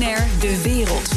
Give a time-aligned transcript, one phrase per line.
[0.00, 1.12] De Wereld.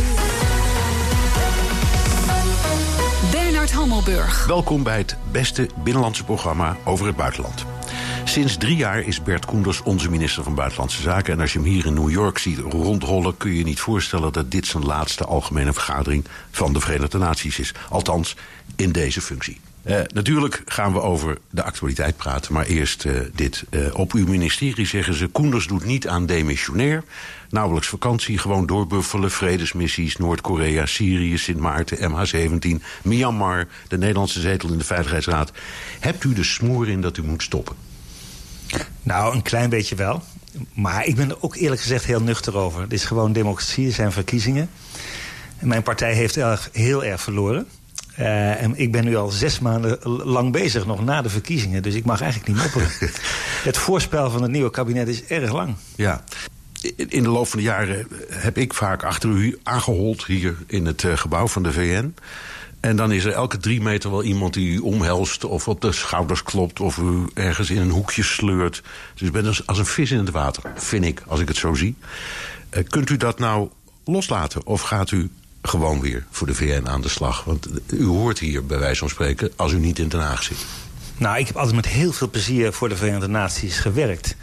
[3.31, 4.45] Bernard Hammelburg.
[4.45, 7.65] Welkom bij het beste binnenlandse programma over het buitenland.
[8.23, 11.33] Sinds drie jaar is Bert Koenders onze minister van Buitenlandse Zaken.
[11.33, 13.37] En als je hem hier in New York ziet rondrollen...
[13.37, 16.25] kun je je niet voorstellen dat dit zijn laatste algemene vergadering...
[16.51, 17.73] van de Verenigde Naties is.
[17.89, 18.35] Althans,
[18.75, 19.59] in deze functie.
[19.85, 23.63] Uh, natuurlijk gaan we over de actualiteit praten, maar eerst uh, dit.
[23.69, 25.27] Uh, op uw ministerie zeggen ze...
[25.27, 27.03] Koenders doet niet aan demissionair.
[27.49, 29.31] Nauwelijks vakantie, gewoon doorbuffelen.
[29.31, 32.83] Vredesmissies, Noord-Korea, Syrië, Sint Maarten, MH17...
[33.03, 35.51] Myanmar, de Nederlandse zetel in de Veiligheidsraad.
[35.99, 37.75] Hebt u de smoor in dat u moet stoppen?
[39.03, 40.23] Nou, een klein beetje wel.
[40.73, 42.81] Maar ik ben er ook eerlijk gezegd heel nuchter over.
[42.81, 44.69] Het is gewoon democratie, er zijn verkiezingen.
[45.57, 47.67] En mijn partij heeft erg, heel erg verloren.
[48.19, 51.81] Uh, en ik ben nu al zes maanden lang bezig, nog na de verkiezingen.
[51.81, 52.89] Dus ik mag eigenlijk niet mopperen.
[53.69, 55.75] het voorspel van het nieuwe kabinet is erg lang.
[55.95, 56.23] Ja.
[56.95, 60.25] In de loop van de jaren heb ik vaak achter u aangehold...
[60.25, 62.15] hier in het uh, gebouw van de VN.
[62.79, 65.43] En dan is er elke drie meter wel iemand die u omhelst...
[65.43, 68.83] of op de schouders klopt of u ergens in een hoekje sleurt.
[69.13, 71.57] Dus u bent als, als een vis in het water, vind ik, als ik het
[71.57, 71.95] zo zie.
[72.71, 73.69] Uh, kunt u dat nou
[74.05, 75.29] loslaten of gaat u
[75.67, 77.43] gewoon weer voor de VN aan de slag?
[77.43, 80.57] Want u hoort hier bij wijze van spreken als u niet in Den Haag zit.
[81.17, 84.35] Nou, ik heb altijd met heel veel plezier voor de Verenigde Naties gewerkt.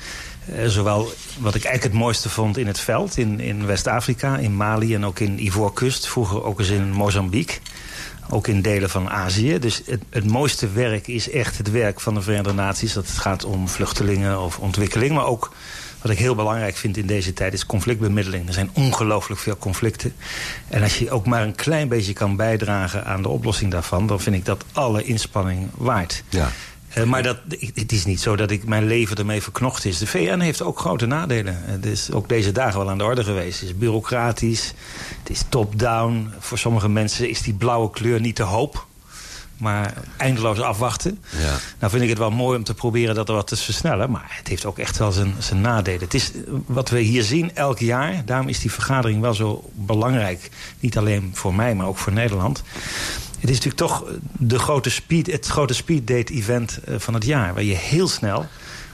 [0.52, 4.56] Uh, zowel wat ik eigenlijk het mooiste vond in het veld, in, in West-Afrika, in
[4.56, 6.08] Mali en ook in Ivoorkust.
[6.08, 7.58] Vroeger ook eens in Mozambique.
[8.28, 9.58] Ook in delen van Azië.
[9.58, 12.92] Dus het, het mooiste werk is echt het werk van de Verenigde Naties.
[12.92, 15.52] Dat het gaat om vluchtelingen of ontwikkeling, maar ook
[16.02, 18.46] wat ik heel belangrijk vind in deze tijd is conflictbemiddeling.
[18.46, 20.14] Er zijn ongelooflijk veel conflicten.
[20.68, 24.06] En als je ook maar een klein beetje kan bijdragen aan de oplossing daarvan...
[24.06, 26.22] dan vind ik dat alle inspanning waard.
[26.28, 26.50] Ja.
[26.98, 27.38] Uh, maar dat,
[27.74, 29.98] het is niet zo dat ik mijn leven ermee verknocht is.
[29.98, 31.56] De VN heeft ook grote nadelen.
[31.64, 33.60] Het is ook deze dagen wel aan de orde geweest.
[33.60, 34.72] Het is bureaucratisch,
[35.18, 36.30] het is top-down.
[36.38, 38.86] Voor sommige mensen is die blauwe kleur niet de hoop
[39.60, 41.18] maar eindeloos afwachten.
[41.38, 41.56] Ja.
[41.78, 44.10] Nou vind ik het wel mooi om te proberen dat er wat te versnellen.
[44.10, 46.00] Maar het heeft ook echt wel zijn, zijn nadelen.
[46.00, 46.30] Het is
[46.66, 48.24] wat we hier zien elk jaar.
[48.24, 50.50] Daarom is die vergadering wel zo belangrijk.
[50.80, 52.62] Niet alleen voor mij, maar ook voor Nederland.
[53.40, 54.04] Het is natuurlijk toch
[54.38, 57.54] de grote speed, het grote speeddate event eh, van het jaar.
[57.54, 58.46] Waar je heel snel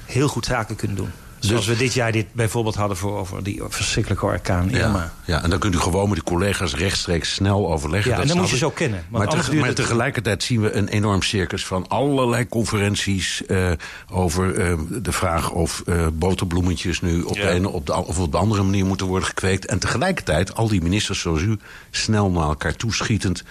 [0.04, 1.10] heel goed zaken kunt doen.
[1.38, 4.98] Zoals we dit jaar dit bijvoorbeeld hadden voor over die verschrikkelijke orkaan Irma.
[4.98, 8.10] Ja, ja, en dan kunt u gewoon met de collega's rechtstreeks snel overleggen.
[8.10, 9.04] Ja, en dan moet je zo kennen.
[9.08, 13.42] Maar, maar tegelijkertijd zien we een enorm circus van allerlei conferenties...
[13.48, 13.70] Uh,
[14.10, 18.32] over uh, de vraag of uh, boterbloemetjes nu op, de ene op de, of op
[18.32, 19.66] de andere manier moeten worden gekweekt.
[19.66, 21.58] En tegelijkertijd al die ministers zoals u
[21.90, 23.42] snel naar elkaar toeschietend.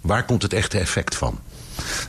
[0.00, 1.38] Waar komt het echte effect van?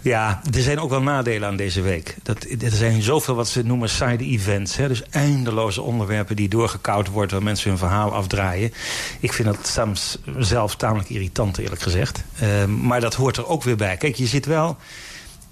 [0.01, 2.15] Ja, er zijn ook wel nadelen aan deze week.
[2.23, 4.75] Dat, er zijn zoveel wat ze noemen side events.
[4.75, 4.87] Hè?
[4.87, 7.35] Dus eindeloze onderwerpen die doorgekoud worden...
[7.35, 8.73] waar mensen hun verhaal afdraaien.
[9.19, 12.23] Ik vind dat soms zelf tamelijk irritant, eerlijk gezegd.
[12.43, 13.97] Uh, maar dat hoort er ook weer bij.
[13.97, 14.77] Kijk, je zit wel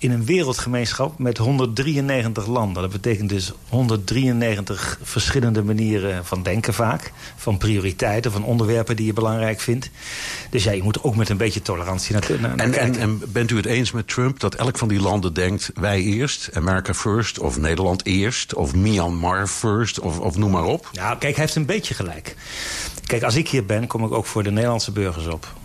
[0.01, 2.81] in een wereldgemeenschap met 193 landen.
[2.81, 7.11] Dat betekent dus 193 verschillende manieren van denken vaak.
[7.35, 9.89] Van prioriteiten, van onderwerpen die je belangrijk vindt.
[10.49, 13.51] Dus ja, je moet ook met een beetje tolerantie naar, naar, en, en, en, bent
[13.51, 15.71] u het eens met Trump dat elk van die landen denkt...
[15.75, 18.53] wij eerst, America first, of Nederland eerst...
[18.53, 20.89] of Myanmar first, of, of noem maar op?
[20.91, 22.35] Ja, kijk, hij heeft een beetje gelijk.
[23.05, 25.59] Kijk, als ik hier ben, kom ik ook voor de Nederlandse burgers op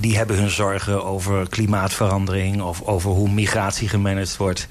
[0.00, 2.62] die hebben hun zorgen over klimaatverandering...
[2.62, 4.66] of over hoe migratie gemanaged wordt.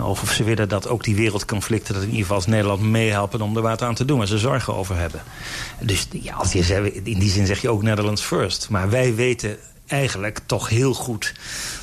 [0.00, 1.94] Of, of ze willen dat ook die wereldconflicten...
[1.94, 4.18] dat in ieder geval als Nederland meehelpen om er wat aan te doen...
[4.18, 5.22] waar ze zorgen over hebben.
[5.80, 8.68] Dus ja, als je, in die zin zeg je ook Netherlands first.
[8.70, 9.56] Maar wij weten
[9.86, 11.34] eigenlijk toch heel goed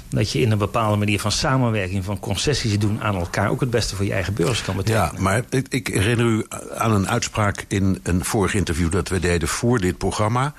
[0.10, 2.04] dat je in een bepaalde manier van samenwerking...
[2.04, 3.50] van concessies doen aan elkaar...
[3.50, 5.12] ook het beste voor je eigen burgers kan betekenen.
[5.14, 8.92] Ja, maar ik, ik herinner u aan een uitspraak in een vorig interview...
[8.92, 10.54] dat we deden voor dit programma.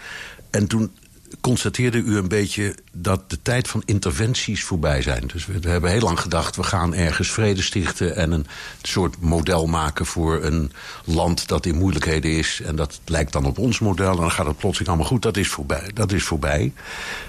[0.55, 0.93] En toen
[1.41, 5.27] constateerde u een beetje dat de tijd van interventies voorbij zijn.
[5.27, 8.17] Dus we hebben heel lang gedacht, we gaan ergens vrede stichten...
[8.17, 8.47] en een
[8.83, 10.73] soort model maken voor een
[11.05, 12.61] land dat in moeilijkheden is...
[12.65, 15.23] en dat lijkt dan op ons model en dan gaat het plotseling allemaal goed.
[15.23, 16.73] Dat is voorbij, dat is voorbij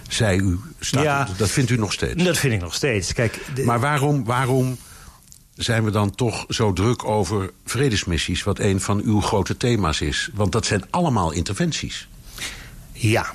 [0.10, 0.60] zei u.
[0.80, 2.24] Staat, ja, dat vindt u nog steeds?
[2.24, 3.14] Dat vind ik nog steeds.
[3.14, 4.24] Kijk, Maar waarom...
[4.24, 4.78] waarom
[5.56, 8.44] zijn we dan toch zo druk over vredesmissies...
[8.44, 10.30] wat een van uw grote thema's is?
[10.34, 12.08] Want dat zijn allemaal interventies.
[12.98, 13.26] Ja,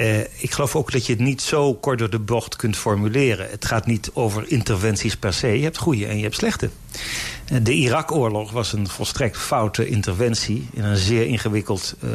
[0.00, 3.50] uh, ik geloof ook dat je het niet zo kort door de bocht kunt formuleren.
[3.50, 5.46] Het gaat niet over interventies per se.
[5.46, 6.70] Je hebt goede en je hebt slechte.
[7.52, 10.68] Uh, de Irak-oorlog was een volstrekt foute interventie...
[10.72, 12.10] in een zeer ingewikkeld uh,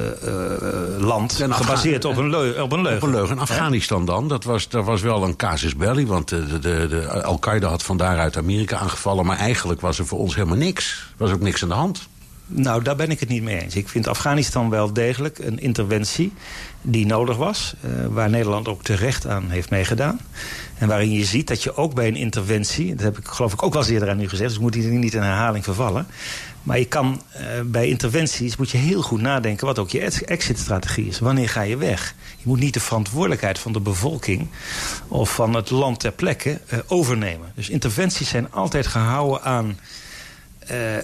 [0.98, 3.02] land, gebaseerd op een, leugen, op een leugen.
[3.02, 3.40] Op een leugen.
[3.40, 6.08] Afghanistan dan, dat was, dat was wel een casus belli...
[6.08, 9.26] want de, de, de Al-Qaeda had van daaruit Amerika aangevallen...
[9.26, 10.92] maar eigenlijk was er voor ons helemaal niks.
[10.92, 12.10] Er was ook niks aan de hand.
[12.54, 13.76] Nou, daar ben ik het niet mee eens.
[13.76, 16.34] Ik vind Afghanistan wel degelijk een interventie
[16.82, 17.76] die nodig was.
[17.86, 20.20] Uh, waar Nederland ook terecht aan heeft meegedaan.
[20.78, 22.96] En waarin je ziet dat je ook bij een interventie...
[22.96, 24.50] dat heb ik geloof ik ook wel eerder aan u gezegd...
[24.50, 26.08] dus moet hier niet in herhaling vervallen...
[26.64, 29.66] Maar je kan uh, bij interventies moet je heel goed nadenken...
[29.66, 31.20] wat ook je exit-strategie is.
[31.20, 32.16] Wanneer ga je weg?
[32.38, 34.48] Je moet niet de verantwoordelijkheid van de bevolking...
[35.08, 37.52] of van het land ter plekke uh, overnemen.
[37.56, 39.80] Dus interventies zijn altijd gehouden aan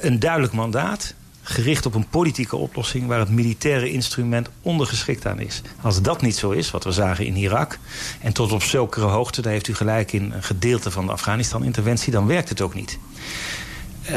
[0.02, 1.14] een duidelijk mandaat
[1.50, 3.08] gericht op een politieke oplossing...
[3.08, 5.62] waar het militaire instrument ondergeschikt aan is.
[5.82, 7.80] Als dat niet zo is, wat we zagen in Irak...
[8.22, 10.32] en tot op zulke hoogte, daar heeft u gelijk in...
[10.32, 13.00] een gedeelte van de Afghanistan-interventie, dan werkt het ook niet.
[14.04, 14.12] Uh,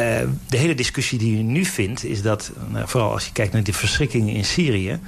[0.48, 2.52] de hele discussie die u nu vindt, is dat...
[2.68, 4.98] Nou, vooral als je kijkt naar de verschrikkingen in Syrië...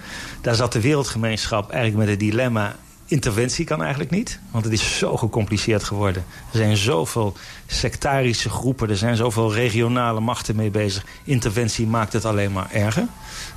[0.40, 4.38] daar zat de wereldgemeenschap eigenlijk met het dilemma interventie kan eigenlijk niet.
[4.50, 6.24] Want het is zo gecompliceerd geworden.
[6.52, 8.90] Er zijn zoveel sectarische groepen.
[8.90, 11.04] Er zijn zoveel regionale machten mee bezig.
[11.24, 13.06] Interventie maakt het alleen maar erger.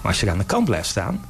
[0.01, 1.25] Maar als je aan de kant blijft staan...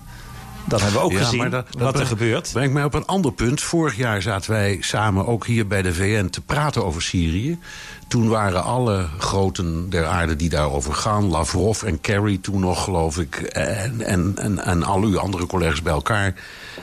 [0.67, 2.49] Dan hebben we ook gezien dat, wat er gebeurt.
[2.53, 3.61] Brengt mij op een ander punt.
[3.61, 7.59] Vorig jaar zaten wij samen ook hier bij de VN te praten over Syrië.
[8.07, 11.29] Toen waren alle groten der aarde die daarover gaan...
[11.29, 13.35] Lavrov en Kerry toen nog, geloof ik...
[13.35, 16.33] en, en, en, en al uw andere collega's bij elkaar...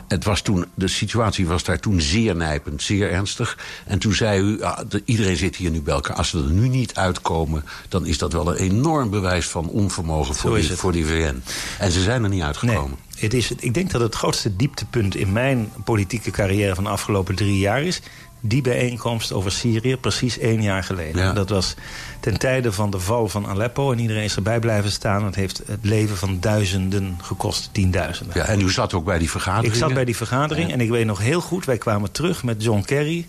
[0.09, 3.59] Het was toen, de situatie was daar toen zeer nijpend, zeer ernstig.
[3.87, 6.17] En toen zei u, ah, iedereen zit hier nu bij elkaar.
[6.17, 10.35] Als we er nu niet uitkomen, dan is dat wel een enorm bewijs van onvermogen
[10.35, 11.43] voor, die, voor die VN.
[11.79, 12.99] En ze zijn er niet uitgekomen.
[13.15, 16.91] Nee, het is, ik denk dat het grootste dieptepunt in mijn politieke carrière van de
[16.91, 18.01] afgelopen drie jaar is
[18.44, 21.35] die bijeenkomst over Syrië precies één jaar geleden.
[21.35, 21.75] Dat was
[22.21, 23.93] ten tijde van de val van Aleppo.
[23.93, 25.25] En iedereen is erbij blijven staan.
[25.25, 28.37] Het heeft het leven van duizenden gekost, tienduizenden.
[28.37, 29.73] Ja, en u zat ook bij die vergadering?
[29.73, 31.65] Ik zat bij die vergadering en ik weet nog heel goed...
[31.65, 33.27] wij kwamen terug met John Kerry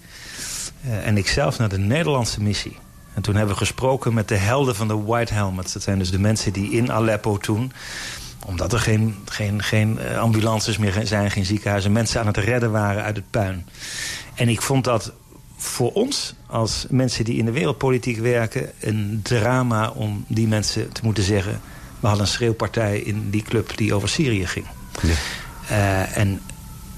[0.86, 2.78] uh, en ikzelf naar de Nederlandse missie.
[3.14, 5.74] En toen hebben we gesproken met de helden van de White Helmets.
[5.74, 7.72] Dat zijn dus de mensen die in Aleppo toen
[8.46, 11.92] omdat er geen, geen, geen eh, ambulances meer zijn, geen ziekenhuizen...
[11.92, 13.66] mensen aan het redden waren uit het puin.
[14.36, 15.14] En ik vond dat
[15.64, 18.72] voor ons, als mensen die in de wereldpolitiek werken...
[18.80, 21.62] een drama om die mensen te moeten zeggen...
[22.00, 24.66] we hadden een schreeuwpartij in die club die over Syrië ging.
[25.02, 25.14] Ja.
[25.72, 26.42] Uh, en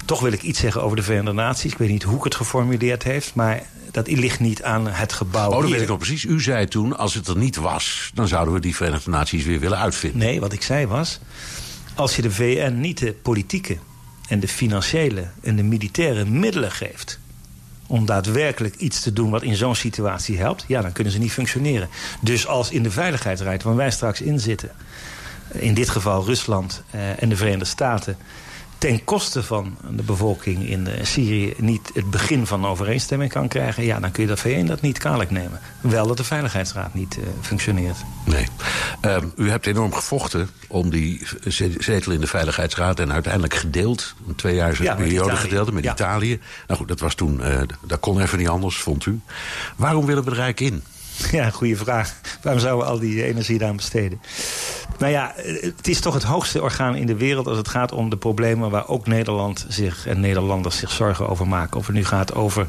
[0.05, 1.71] toch wil ik iets zeggen over de Verenigde Naties.
[1.71, 5.51] Ik weet niet hoe ik het geformuleerd heeft, maar dat ligt niet aan het gebouw.
[5.51, 6.25] Oh, dat weet ik nog precies.
[6.25, 8.11] U zei toen, als het er niet was...
[8.13, 10.19] dan zouden we die Verenigde Naties weer willen uitvinden.
[10.19, 11.19] Nee, wat ik zei was...
[11.95, 13.77] als je de VN niet de politieke
[14.27, 17.19] en de financiële en de militaire middelen geeft
[17.87, 20.65] om daadwerkelijk iets te doen wat in zo'n situatie helpt...
[20.67, 21.89] ja, dan kunnen ze niet functioneren.
[22.21, 24.71] Dus als in de Veiligheidsraad, waar wij straks in zitten...
[25.51, 28.17] in dit geval Rusland eh, en de Verenigde Staten
[28.77, 33.83] ten koste van de bevolking in eh, Syrië niet het begin van overeenstemming kan krijgen...
[33.83, 35.59] ja, dan kun je de VN dat niet kwalijk nemen.
[35.81, 37.97] Wel dat de Veiligheidsraad niet uh, functioneert.
[38.25, 38.47] Nee.
[39.01, 41.27] Um, u hebt enorm gevochten om die
[41.77, 42.99] zetel in de Veiligheidsraad...
[42.99, 46.39] en uiteindelijk gedeeld, een tweejaarse ja, periode gedeeld met Italië.
[46.67, 49.19] Nou goed, dat was toen, uh, dat kon even niet anders, vond u.
[49.75, 50.83] Waarom willen we er eigenlijk in?
[51.31, 52.15] Ja, goede vraag.
[52.41, 54.21] Waarom zouden we al die energie daar besteden?
[54.97, 57.47] Nou ja, het is toch het hoogste orgaan in de wereld...
[57.47, 61.47] als het gaat om de problemen waar ook Nederland zich en Nederlanders zich zorgen over
[61.47, 61.77] maken.
[61.77, 62.67] Of het nu gaat over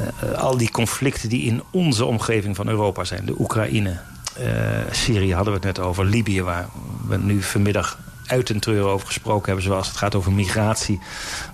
[0.00, 3.26] uh, al die conflicten die in onze omgeving van Europa zijn.
[3.26, 3.98] De Oekraïne,
[4.38, 4.46] uh,
[4.90, 6.04] Syrië hadden we het net over.
[6.04, 6.68] Libië, waar
[7.08, 9.64] we nu vanmiddag uit een treur over gesproken hebben...
[9.64, 11.00] zoals het gaat over migratie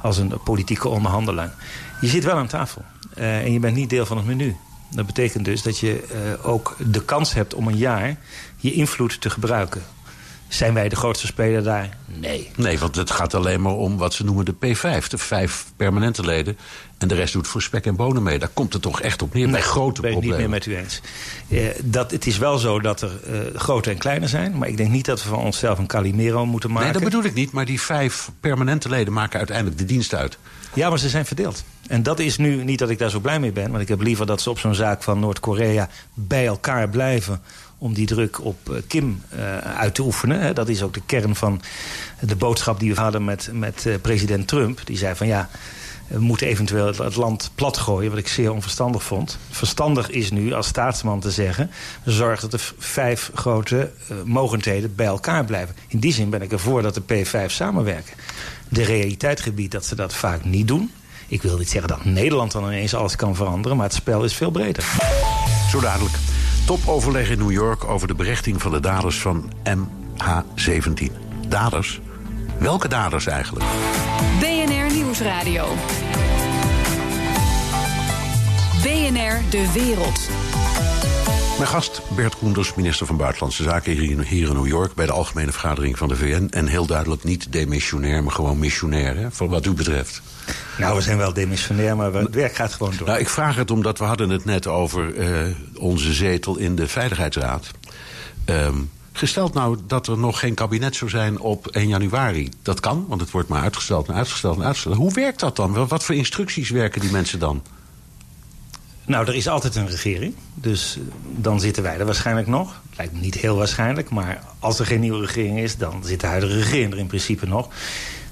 [0.03, 1.51] als een politieke onderhandeling.
[2.01, 2.85] Je zit wel aan tafel
[3.19, 4.57] uh, en je bent niet deel van het menu.
[4.95, 8.17] Dat betekent dus dat je uh, ook de kans hebt om een jaar
[8.57, 9.83] je invloed te gebruiken.
[10.53, 11.89] Zijn wij de grootste speler daar?
[12.07, 12.51] Nee.
[12.57, 15.07] Nee, want het gaat alleen maar om wat ze noemen de P5.
[15.09, 16.57] De vijf permanente leden.
[16.99, 18.39] En de rest doet voor spek en bonen mee.
[18.39, 20.39] Daar komt het toch echt op neer nee, bij grote ben problemen.
[20.39, 21.01] ben ik niet meer met u eens.
[21.49, 24.59] Eh, dat, het is wel zo dat er uh, grote en kleine zijn.
[24.59, 26.85] Maar ik denk niet dat we van onszelf een Calimero moeten maken.
[26.85, 27.53] Nee, dat bedoel ik niet.
[27.53, 30.39] Maar die vijf permanente leden maken uiteindelijk de dienst uit.
[30.75, 31.65] Ja, maar ze zijn verdeeld.
[31.87, 33.71] En dat is nu niet dat ik daar zo blij mee ben.
[33.71, 37.43] Want ik heb liever dat ze op zo'n zaak van Noord-Korea bij elkaar blijven
[37.83, 40.55] om die druk op eh, Kim uh, uit te oefenen.
[40.55, 41.61] Dat is ook de kern van
[42.21, 44.81] de boodschap die we hadden met, met uh, president Trump.
[44.85, 45.49] Die zei van ja,
[46.07, 49.39] we moeten eventueel het land platgooien, wat ik zeer onverstandig vond.
[49.51, 51.71] Verstandig is nu als staatsman te zeggen...
[52.05, 53.91] zorg dat de vijf grote
[54.25, 55.75] mogendheden bij elkaar blijven.
[55.89, 58.15] In die zin ben ik ervoor dat de P5 samenwerken.
[58.69, 60.91] De realiteit gebiedt dat ze dat vaak niet doen.
[61.29, 63.77] Ik wil niet zeggen dat Nederland dan ineens alles kan veranderen...
[63.77, 64.85] maar het spel is veel breder.
[65.71, 66.32] Zo dadelijk.
[66.67, 71.13] Topoverleg in New York over de berechting van de daders van MH17.
[71.49, 72.01] Daders?
[72.59, 73.67] Welke daders eigenlijk?
[74.41, 75.67] BNR Nieuwsradio.
[78.83, 80.29] BNR De Wereld.
[81.63, 84.95] Mijn gast Bert Koenders, minister van Buitenlandse Zaken hier in New York...
[84.95, 86.47] bij de Algemene Vergadering van de VN.
[86.51, 90.23] En heel duidelijk niet demissionair, maar gewoon missionair, hè, voor wat u betreft.
[90.79, 93.07] Nou, we zijn wel demissionair, maar het werk gaat gewoon door.
[93.07, 96.89] Nou, ik vraag het omdat we hadden het net over uh, onze zetel in de
[96.89, 97.71] Veiligheidsraad.
[98.47, 102.51] Um, Gesteld nou dat er nog geen kabinet zou zijn op 1 januari.
[102.63, 104.97] Dat kan, want het wordt maar uitgesteld en uitgesteld en uitgesteld.
[104.97, 105.87] Hoe werkt dat dan?
[105.89, 107.63] Wat voor instructies werken die mensen dan?
[109.07, 110.35] Nou, er is altijd een regering.
[110.55, 110.99] Dus
[111.37, 112.81] dan zitten wij er waarschijnlijk nog.
[112.97, 114.11] Lijkt me niet heel waarschijnlijk.
[114.11, 117.47] Maar als er geen nieuwe regering is, dan zit de huidige regering er in principe
[117.47, 117.69] nog.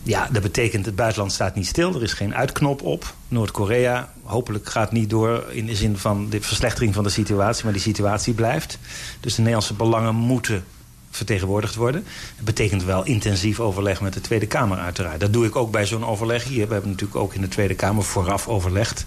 [0.02, 1.94] Ja, dat betekent het buitenland staat niet stil.
[1.94, 3.14] Er is geen uitknop op.
[3.28, 7.64] Noord-Korea hopelijk gaat niet door in de zin van de verslechtering van de situatie.
[7.64, 8.78] Maar die situatie blijft.
[9.20, 10.64] Dus de Nederlandse belangen moeten
[11.10, 12.04] vertegenwoordigd worden.
[12.36, 15.20] Dat betekent wel intensief overleg met de Tweede Kamer uiteraard.
[15.20, 16.66] Dat doe ik ook bij zo'n overleg hier.
[16.66, 19.06] We hebben natuurlijk ook in de Tweede Kamer vooraf overlegd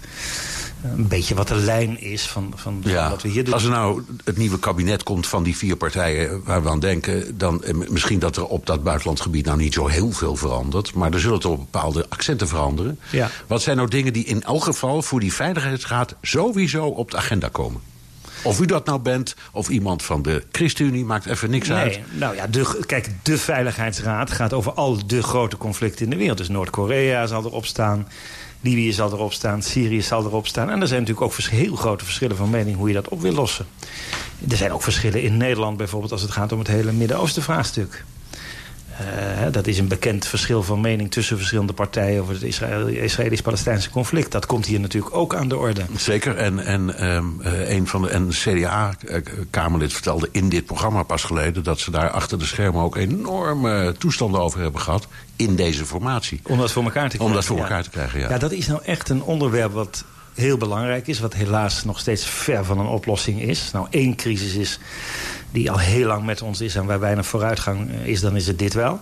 [0.84, 3.54] een beetje wat de lijn is van, van, wat we hier doen.
[3.54, 7.38] Als er nou het nieuwe kabinet komt van die vier partijen waar we aan denken...
[7.38, 10.94] dan eh, misschien dat er op dat buitenlandgebied nou niet zo heel veel verandert...
[10.94, 12.98] maar er zullen toch bepaalde accenten veranderen.
[13.10, 13.30] Ja.
[13.46, 16.14] Wat zijn nou dingen die in elk geval voor die Veiligheidsraad...
[16.22, 17.80] sowieso op de agenda komen?
[18.42, 22.00] Of u dat nou bent, of iemand van de ChristenUnie, maakt even niks nee, uit.
[22.12, 26.38] Nou ja, de, kijk, de Veiligheidsraad gaat over al de grote conflicten in de wereld.
[26.38, 28.08] Dus Noord-Korea zal erop staan...
[28.64, 30.70] Libië zal erop staan, Syrië zal erop staan.
[30.70, 33.32] En er zijn natuurlijk ook heel grote verschillen van mening hoe je dat op wil
[33.32, 33.66] lossen.
[34.48, 38.04] Er zijn ook verschillen in Nederland bijvoorbeeld als het gaat om het hele Midden-Oosten vraagstuk.
[39.00, 42.20] Uh, dat is een bekend verschil van mening tussen verschillende partijen...
[42.20, 42.42] over het
[42.88, 44.32] Israëlisch-Palestijnse conflict.
[44.32, 45.82] Dat komt hier natuurlijk ook aan de orde.
[45.96, 46.36] Zeker.
[46.36, 51.62] En, en um, een van de en CDA-Kamerlid vertelde in dit programma pas geleden...
[51.64, 55.06] dat ze daar achter de schermen ook enorme toestanden over hebben gehad...
[55.36, 56.40] in deze formatie.
[56.42, 57.26] Om dat voor elkaar te krijgen.
[57.26, 58.28] Om dat voor elkaar te krijgen, ja.
[58.28, 61.20] Ja, dat is nou echt een onderwerp wat heel belangrijk is...
[61.20, 63.70] wat helaas nog steeds ver van een oplossing is.
[63.72, 64.78] Nou, één crisis is
[65.54, 68.46] die al heel lang met ons is en waar weinig vooruitgang eh, is, dan is
[68.46, 69.00] het dit wel.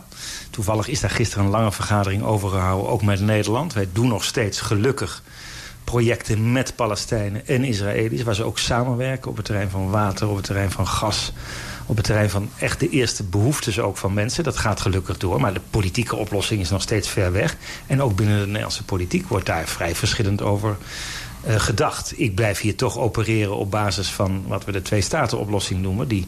[0.50, 3.73] Toevallig is daar gisteren een lange vergadering over gehouden, ook met Nederland.
[3.73, 5.23] Wij doen nog steeds gelukkig
[5.85, 8.23] projecten met Palestijnen en Israëli's...
[8.23, 11.32] waar ze ook samenwerken op het terrein van water, op het terrein van gas...
[11.87, 14.44] op het terrein van echt de eerste behoeftes ook van mensen.
[14.44, 17.56] Dat gaat gelukkig door, maar de politieke oplossing is nog steeds ver weg.
[17.87, 20.76] En ook binnen de Nederlandse politiek wordt daar vrij verschillend over
[21.47, 22.13] uh, gedacht.
[22.17, 26.09] Ik blijf hier toch opereren op basis van wat we de twee-staten-oplossing noemen...
[26.09, 26.27] die,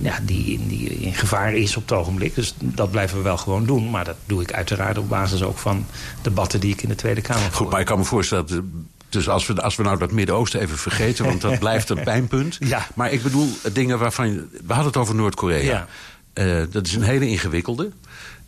[0.00, 2.34] ja, die, die in gevaar is op het ogenblik.
[2.34, 3.90] Dus dat blijven we wel gewoon doen.
[3.90, 5.86] Maar dat doe ik uiteraard op basis ook van
[6.22, 7.52] debatten die ik in de Tweede Kamer.
[7.52, 8.46] Goed, maar ik kan me voorstellen...
[8.46, 8.62] Dat,
[9.08, 11.24] dus als we, als we nou dat Midden-Oosten even vergeten...
[11.24, 12.56] want dat blijft een pijnpunt.
[12.60, 12.86] Ja.
[12.94, 14.34] Maar ik bedoel dingen waarvan...
[14.34, 15.62] We hadden het over Noord-Korea.
[15.62, 15.86] Ja.
[16.34, 17.90] Uh, dat is een hele ingewikkelde.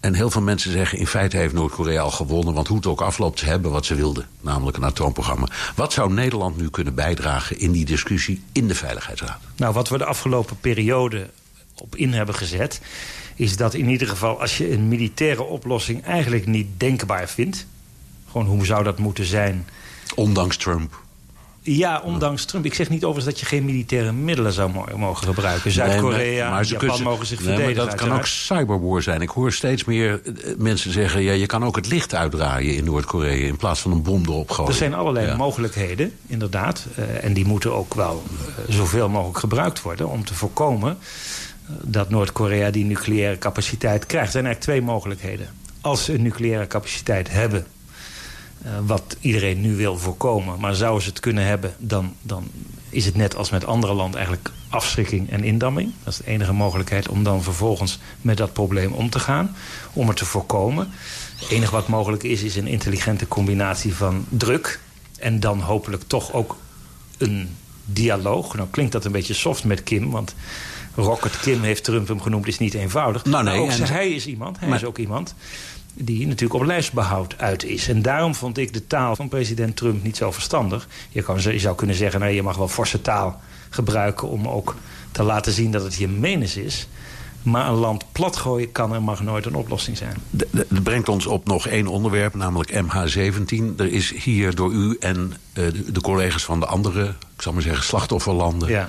[0.02, 2.54] En heel veel mensen zeggen, in feite heeft Noord-Korea al gewonnen...
[2.54, 4.28] want hoe het ook afloopt, ze hebben wat ze wilden.
[4.40, 5.48] Namelijk een atoomprogramma.
[5.74, 9.40] Wat zou Nederland nu kunnen bijdragen in die discussie in de Veiligheidsraad?
[9.56, 11.30] Nou, wat we de afgelopen periode
[11.78, 12.80] op in hebben gezet...
[13.34, 17.66] is dat in ieder geval als je een militaire oplossing eigenlijk niet denkbaar vindt...
[18.30, 19.68] gewoon hoe zou dat moeten zijn...
[20.14, 21.00] Ondanks Trump.
[21.64, 22.64] Ja, ondanks Trump.
[22.64, 25.70] Ik zeg niet overigens dat je geen militaire middelen zou mogen gebruiken.
[25.70, 27.66] Zuid-Korea, nee, Japan mogen zich verdedigen.
[27.66, 29.20] Nee, maar dat kan ook cyberwar zijn.
[29.20, 31.22] Ik hoor steeds meer eh, mensen zeggen...
[31.22, 33.46] Ja, je kan ook het licht uitdraaien in Noord-Korea...
[33.46, 34.70] in plaats van een bom erop gooien.
[34.70, 36.86] Er zijn allerlei mogelijkheden, inderdaad.
[36.98, 40.08] Uh, en die moeten ook wel uh, zoveel mogelijk gebruikt worden...
[40.08, 40.98] om te voorkomen
[41.82, 44.26] dat Noord-Korea die nucleaire capaciteit krijgt.
[44.26, 45.48] Er zijn eigenlijk twee mogelijkheden.
[45.80, 47.66] Als ze een nucleaire capaciteit hebben
[48.64, 50.60] uh, wat iedereen nu wil voorkomen.
[50.60, 52.50] Maar zouden ze het kunnen hebben, dan, dan
[52.88, 55.92] is het net als met andere landen eigenlijk afschrikking en indamming.
[56.04, 59.56] Dat is de enige mogelijkheid om dan vervolgens met dat probleem om te gaan.
[59.92, 60.90] Om het te voorkomen.
[61.36, 64.80] Het enige wat mogelijk is, is een intelligente combinatie van druk...
[65.18, 66.56] en dan hopelijk toch ook
[67.18, 68.54] een dialoog.
[68.54, 70.34] Nou klinkt dat een beetje soft met Kim, want...
[70.94, 73.24] Rocket Kim heeft Trump hem genoemd, is niet eenvoudig.
[73.24, 75.34] Nou, nee, ook hij is iemand, hij maar, is ook iemand
[75.94, 77.88] die natuurlijk op lijstbehoud uit is.
[77.88, 80.88] En daarom vond ik de taal van president Trump niet zo verstandig.
[81.10, 84.28] Je, kan, je zou kunnen zeggen, nou, je mag wel forse taal gebruiken...
[84.28, 84.74] om ook
[85.12, 86.88] te laten zien dat het je menens is...
[87.42, 90.16] Maar een land platgooien kan en mag nooit een oplossing zijn.
[90.30, 93.76] Dat brengt ons op nog één onderwerp, namelijk MH17.
[93.76, 97.04] Er is hier door u en uh, de collega's van de andere,
[97.36, 98.68] ik zal maar zeggen, slachtofferlanden...
[98.68, 98.88] Ja.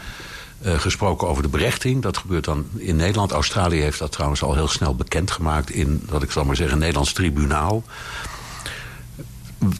[0.65, 2.01] Uh, gesproken over de berechting.
[2.01, 3.31] Dat gebeurt dan in Nederland.
[3.31, 5.69] Australië heeft dat trouwens al heel snel bekendgemaakt...
[5.69, 7.83] in, wat ik zal maar zeggen, een Nederlands tribunaal.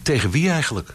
[0.01, 0.93] Tegen wie eigenlijk?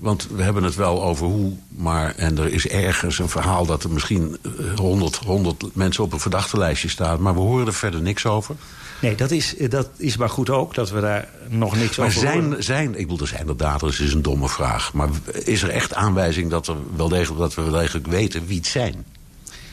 [0.00, 2.14] Want we hebben het wel over hoe, maar...
[2.14, 4.36] en er is ergens een verhaal dat er misschien
[4.76, 7.22] 100, 100 mensen op een verdachtenlijstje staan...
[7.22, 8.54] maar we horen er verder niks over.
[9.00, 12.20] Nee, dat is, dat is maar goed ook, dat we daar nog niks maar over
[12.20, 12.64] zijn, horen.
[12.64, 14.92] zijn, ik bedoel, er zijn er daders, is een domme vraag.
[14.92, 15.08] Maar
[15.44, 18.66] is er echt aanwijzing dat, er wel degelijk, dat we wel degelijk weten wie het
[18.66, 19.04] zijn?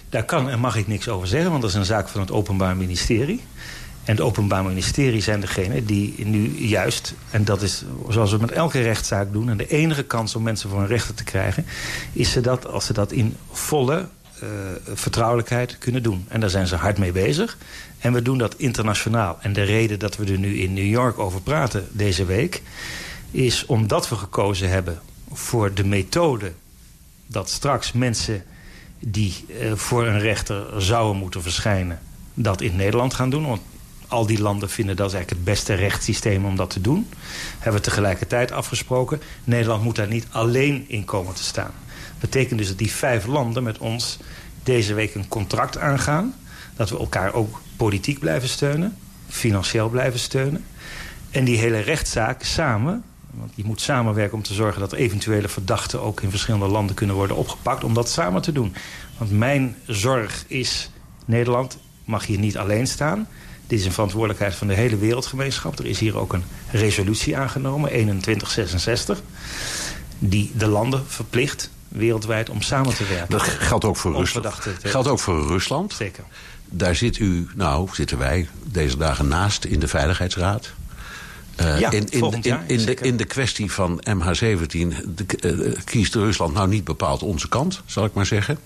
[0.10, 2.32] Daar kan en mag ik niks over zeggen, want dat is een zaak van het
[2.32, 3.42] Openbaar Ministerie.
[4.03, 7.13] En het Openbaar Ministerie zijn degene die nu juist...
[7.29, 9.50] en dat is zoals we met elke rechtszaak doen...
[9.50, 11.65] en de enige kans om mensen voor een rechter te krijgen...
[12.13, 14.07] is ze dat als ze dat in volle
[14.43, 14.50] uh,
[14.93, 16.25] vertrouwelijkheid kunnen doen.
[16.27, 17.57] En daar zijn ze hard mee bezig.
[18.00, 19.38] En we doen dat internationaal.
[19.41, 22.62] En de reden dat we er nu in New York over praten deze week...
[23.31, 26.51] is omdat we gekozen hebben voor de methode...
[27.27, 28.43] dat straks mensen
[29.00, 32.00] die uh, voor een rechter zouden moeten verschijnen...
[32.33, 33.48] dat in Nederland gaan doen.
[33.48, 33.62] Want
[34.13, 37.08] al die landen vinden dat is eigenlijk het beste rechtssysteem om dat te doen.
[37.60, 39.22] Hebben we tegelijkertijd afgesproken.
[39.43, 41.74] Nederland moet daar niet alleen in komen te staan.
[42.20, 44.17] Dat betekent dus dat die vijf landen met ons
[44.63, 46.36] deze week een contract aangaan.
[46.75, 48.98] Dat we elkaar ook politiek blijven steunen.
[49.27, 50.65] Financieel blijven steunen.
[51.32, 53.03] En die hele rechtszaak samen
[53.34, 56.01] want je moet samenwerken om te zorgen dat eventuele verdachten...
[56.01, 58.75] ook in verschillende landen kunnen worden opgepakt om dat samen te doen.
[59.17, 60.89] Want mijn zorg is,
[61.25, 63.27] Nederland mag hier niet alleen staan.
[63.67, 65.79] Dit is een verantwoordelijkheid van de hele wereldgemeenschap.
[65.79, 69.22] Er is hier ook een resolutie aangenomen, 2166...
[70.20, 73.29] die de landen verplicht wereldwijd om samen te werken.
[73.29, 74.48] Dat geldt ook voor Rusland.
[74.82, 75.93] Geldt ook voor Rusland.
[75.93, 76.24] Zeker.
[76.70, 80.74] Daar zit u, nou zitten wij deze dagen naast in de Veiligheidsraad.
[81.62, 86.15] Uh, ja, in, in, in, in, de, in de kwestie van MH17 de, uh, kiest
[86.15, 88.58] Rusland nou niet bepaald onze kant, zal ik maar zeggen.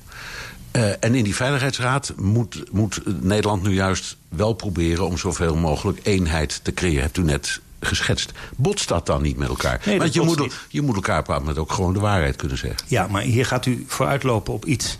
[0.77, 5.05] Uh, en in die Veiligheidsraad moet, moet Nederland nu juist wel proberen...
[5.05, 7.01] om zoveel mogelijk eenheid te creëren.
[7.01, 8.31] Hebt u net geschetst.
[8.55, 9.81] Botst dat dan niet met elkaar?
[9.85, 12.85] Nee, Want je moet, je moet elkaar praten met ook gewoon de waarheid kunnen zeggen.
[12.87, 14.97] Ja, maar hier gaat u vooruitlopen op iets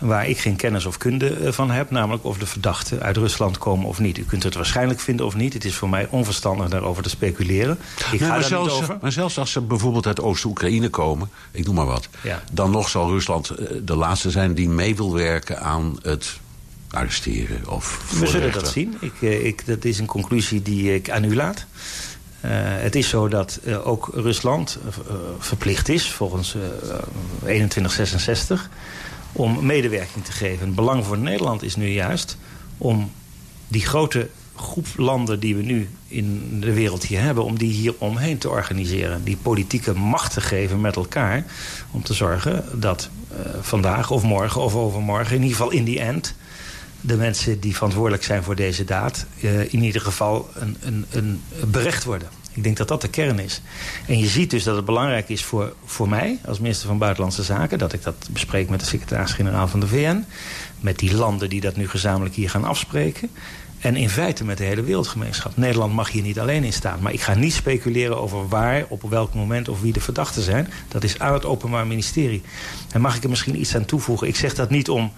[0.00, 1.90] waar ik geen kennis of kunde eh, van heb.
[1.90, 4.18] Namelijk of de verdachten uit Rusland komen of niet.
[4.18, 5.52] U kunt het waarschijnlijk vinden of niet.
[5.52, 7.78] Het is voor mij onverstandig daarover te speculeren.
[8.12, 8.98] Ik ga maar, daar zelfs, niet over.
[9.00, 11.30] maar zelfs als ze bijvoorbeeld uit Oost-Oekraïne komen...
[11.50, 12.08] ik noem maar wat...
[12.22, 12.42] Ja.
[12.52, 16.38] dan nog zal Rusland eh, de laatste zijn die mee wil werken aan het
[16.90, 18.96] arresteren of We zullen dat zien.
[19.00, 21.66] Ik, eh, ik, dat is een conclusie die ik aan u laat.
[22.44, 26.56] Uh, het is zo dat uh, ook Rusland uh, verplicht is, volgens
[27.42, 28.70] 2166,
[29.32, 30.66] om medewerking te geven.
[30.66, 32.36] Het belang voor Nederland is nu juist
[32.78, 33.10] om
[33.68, 37.44] die grote groep landen die we nu in de wereld hier hebben...
[37.44, 39.24] om die hier omheen te organiseren.
[39.24, 41.44] Die politieke macht te geven met elkaar.
[41.90, 43.10] Om te zorgen dat
[43.60, 45.36] vandaag of morgen of overmorgen...
[45.36, 46.34] in ieder geval in die end
[47.00, 49.26] de mensen die verantwoordelijk zijn voor deze daad...
[49.40, 52.28] Uh, in ieder geval een, een, een berecht worden.
[52.60, 53.60] Ik denk dat dat de kern is.
[54.06, 56.38] En je ziet dus dat het belangrijk is voor, voor mij...
[56.44, 57.78] als minister van Buitenlandse Zaken...
[57.78, 60.24] dat ik dat bespreek met de secretaris-generaal van de VN...
[60.80, 63.30] met die landen die dat nu gezamenlijk hier gaan afspreken...
[63.78, 65.56] En in feite met de hele wereldgemeenschap.
[65.56, 66.98] Nederland mag hier niet alleen in staan.
[67.02, 70.68] Maar ik ga niet speculeren over waar, op welk moment of wie de verdachten zijn.
[70.88, 72.42] Dat is aan het Openbaar Ministerie.
[72.92, 74.28] En mag ik er misschien iets aan toevoegen?
[74.28, 75.12] Ik zeg dat niet om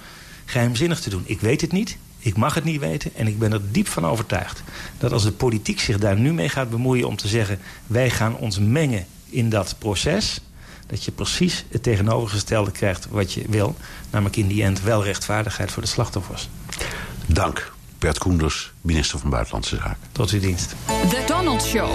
[0.45, 1.23] geheimzinnig te doen.
[1.25, 4.07] Ik weet het niet, ik mag het niet weten en ik ben er diep van
[4.07, 4.63] overtuigd...
[4.99, 7.59] dat als de politiek zich daar nu mee gaat bemoeien om te zeggen...
[7.87, 10.41] wij gaan ons mengen in dat proces...
[10.87, 13.77] dat je precies het tegenovergestelde krijgt wat je wil.
[14.11, 16.49] Namelijk in die end wel rechtvaardigheid voor de slachtoffers.
[17.27, 19.97] Dank, Bert Koenders, minister van Buitenlandse Zaken.
[20.13, 20.75] Tot uw dienst.
[20.87, 21.91] The Donald Show.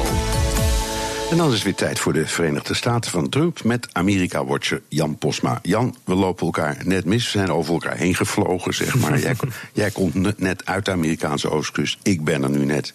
[1.32, 3.63] En dan is het weer tijd voor de Verenigde Staten van Trump...
[3.63, 5.60] met Amerika-watcher Jan Posma.
[5.62, 7.24] Jan, we lopen elkaar net mis.
[7.24, 9.20] We zijn over elkaar heen gevlogen, zeg maar.
[9.28, 9.36] jij,
[9.74, 12.00] jij, komt net uit de Amerikaanse oostkust.
[12.04, 12.94] Ik ben er nu net.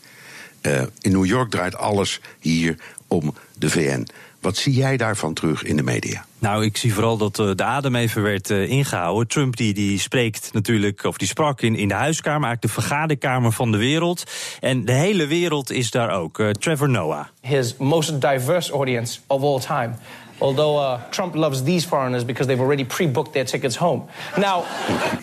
[0.62, 4.06] Uh, in New York draait alles hier om de VN.
[4.40, 6.26] Wat zie jij daarvan terug in de media?
[6.42, 9.28] Nou, ik zie vooral dat uh, de adem even werd uh, ingehouden.
[9.28, 13.52] Trump die, die spreekt natuurlijk, of die sprak in, in de huiskamer, eigenlijk de vergaderkamer
[13.52, 14.24] van de wereld.
[14.60, 16.38] En de hele wereld is daar ook.
[16.38, 17.24] Uh, Trevor Noah.
[17.40, 19.94] His most diverse audience of all time.
[20.38, 24.02] Although uh, Trump loves these foreigners because they've already pre-booked their tickets home.
[24.36, 24.64] Now.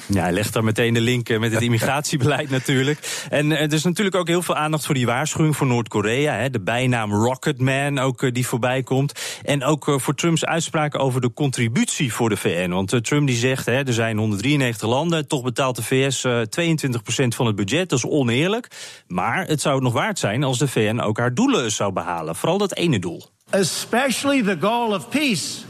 [0.06, 3.26] Ja, hij legt daar meteen de link met het immigratiebeleid natuurlijk.
[3.30, 6.50] En er is natuurlijk ook heel veel aandacht voor die waarschuwing voor Noord-Korea.
[6.50, 9.40] De bijnaam Rocketman ook die voorbij komt.
[9.44, 12.70] En ook voor Trumps uitspraken over de contributie voor de VN.
[12.70, 15.28] Want Trump die zegt, hè, er zijn 193 landen.
[15.28, 17.90] Toch betaalt de VS 22% van het budget.
[17.90, 18.68] Dat is oneerlijk.
[19.08, 22.36] Maar het zou het nog waard zijn als de VN ook haar doelen zou behalen.
[22.36, 23.24] Vooral dat ene doel.
[23.52, 25.66] Especially the goal of peace,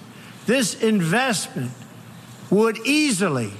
[0.45, 1.71] this investment
[2.49, 3.51] would easily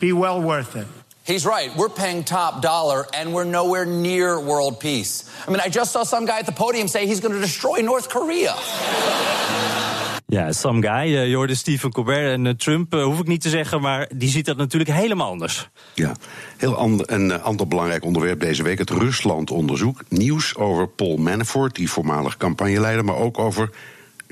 [0.00, 0.86] be well worth it.
[1.24, 1.74] He's right.
[1.76, 5.30] We're paying top dollar and we're nowhere near world peace.
[5.46, 7.80] I mean, I just saw some guy at the podium say he's going to destroy
[7.80, 8.54] North Korea.
[10.32, 11.16] Ja, some guy.
[11.28, 14.28] Je hoorde Stephen Colbert en uh, Trump, uh, hoef ik niet te zeggen, maar die
[14.28, 15.68] ziet dat natuurlijk helemaal anders.
[15.94, 16.16] Ja,
[16.56, 20.02] heel ander, een ander belangrijk onderwerp deze week: het Rusland-onderzoek.
[20.08, 23.70] Nieuws over Paul Manafort, die voormalig campagneleider, maar ook over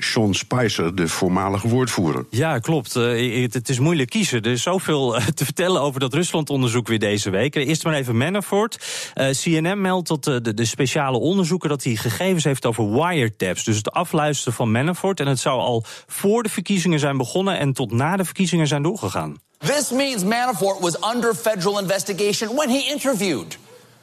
[0.03, 2.25] Sean Spicer, de voormalige woordvoerder.
[2.29, 2.95] Ja, klopt.
[2.95, 4.41] Uh, het, het, is moeilijk kiezen.
[4.41, 7.55] Er is zoveel uh, te vertellen over dat Rusland-onderzoek weer deze week.
[7.55, 8.85] Eerst maar even Manafort.
[9.15, 13.63] Uh, CNN meldt dat de, de, speciale onderzoeker dat hij gegevens heeft over wiretaps.
[13.63, 15.19] Dus het afluisteren van Manafort.
[15.19, 18.83] En het zou al voor de verkiezingen zijn begonnen en tot na de verkiezingen zijn
[18.83, 19.37] doorgegaan.
[19.57, 23.57] This means Manafort was under federal investigation when he interviewed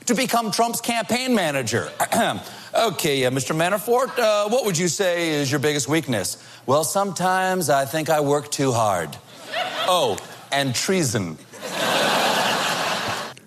[0.04, 1.92] to become Trump's campaign manager.
[2.74, 3.54] okay, uh, Mr.
[3.54, 6.42] Manafort, uh, what would you say is your biggest weakness?
[6.66, 9.16] Well, sometimes I think I work too hard.
[9.86, 10.18] Oh,
[10.52, 11.38] and treason.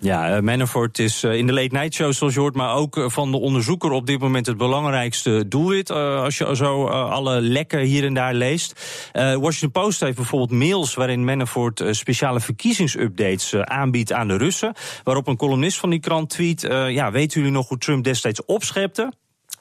[0.02, 2.96] Ja, uh, Manafort is uh, in de late night show, zoals je hoort, maar ook
[2.96, 5.90] uh, van de onderzoeker op dit moment het belangrijkste doelwit.
[5.90, 8.80] als je zo alle lekken hier en daar leest.
[9.12, 14.74] Washington Post heeft bijvoorbeeld mails waarin Manafort speciale verkiezingsupdates aanbiedt aan de Russen.
[15.04, 19.12] Waarop een columnist van die krant tweet: Ja, weten jullie nog hoe Trump destijds opschepte?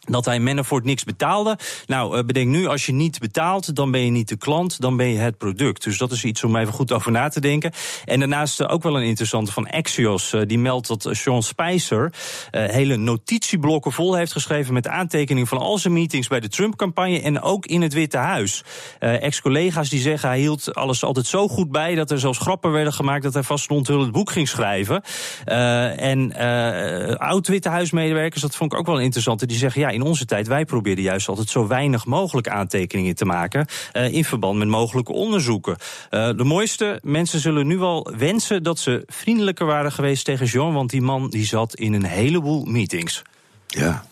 [0.09, 1.57] Dat hij Manafort niks betaalde.
[1.87, 4.97] Nou, eh, bedenk nu, als je niet betaalt, dan ben je niet de klant, dan
[4.97, 5.83] ben je het product.
[5.83, 7.71] Dus dat is iets om even goed over na te denken.
[8.05, 10.33] En daarnaast eh, ook wel een interessante van Axios.
[10.33, 12.13] Eh, die meldt dat Sean Spicer
[12.51, 17.41] hele notitieblokken vol heeft geschreven met aantekeningen van al zijn meetings bij de Trump-campagne en
[17.41, 18.63] ook in het Witte Huis.
[18.99, 22.93] Ex-collega's die zeggen hij hield alles altijd zo goed bij dat er zelfs grappen werden
[22.93, 25.03] gemaakt dat hij vast een onthullend boek ging schrijven.
[25.97, 26.37] en
[27.17, 30.65] oud-Witte Huismedewerkers, dat vond ik ook wel interessant, die zeggen ja, in onze tijd, wij
[30.65, 33.65] probeerden juist altijd zo weinig mogelijk aantekeningen te maken.
[33.93, 35.75] Uh, in verband met mogelijke onderzoeken.
[36.11, 40.73] Uh, de mooiste, mensen zullen nu wel wensen dat ze vriendelijker waren geweest tegen Jean,
[40.73, 43.21] want die man die zat in een heleboel meetings.
[43.67, 44.05] Ja.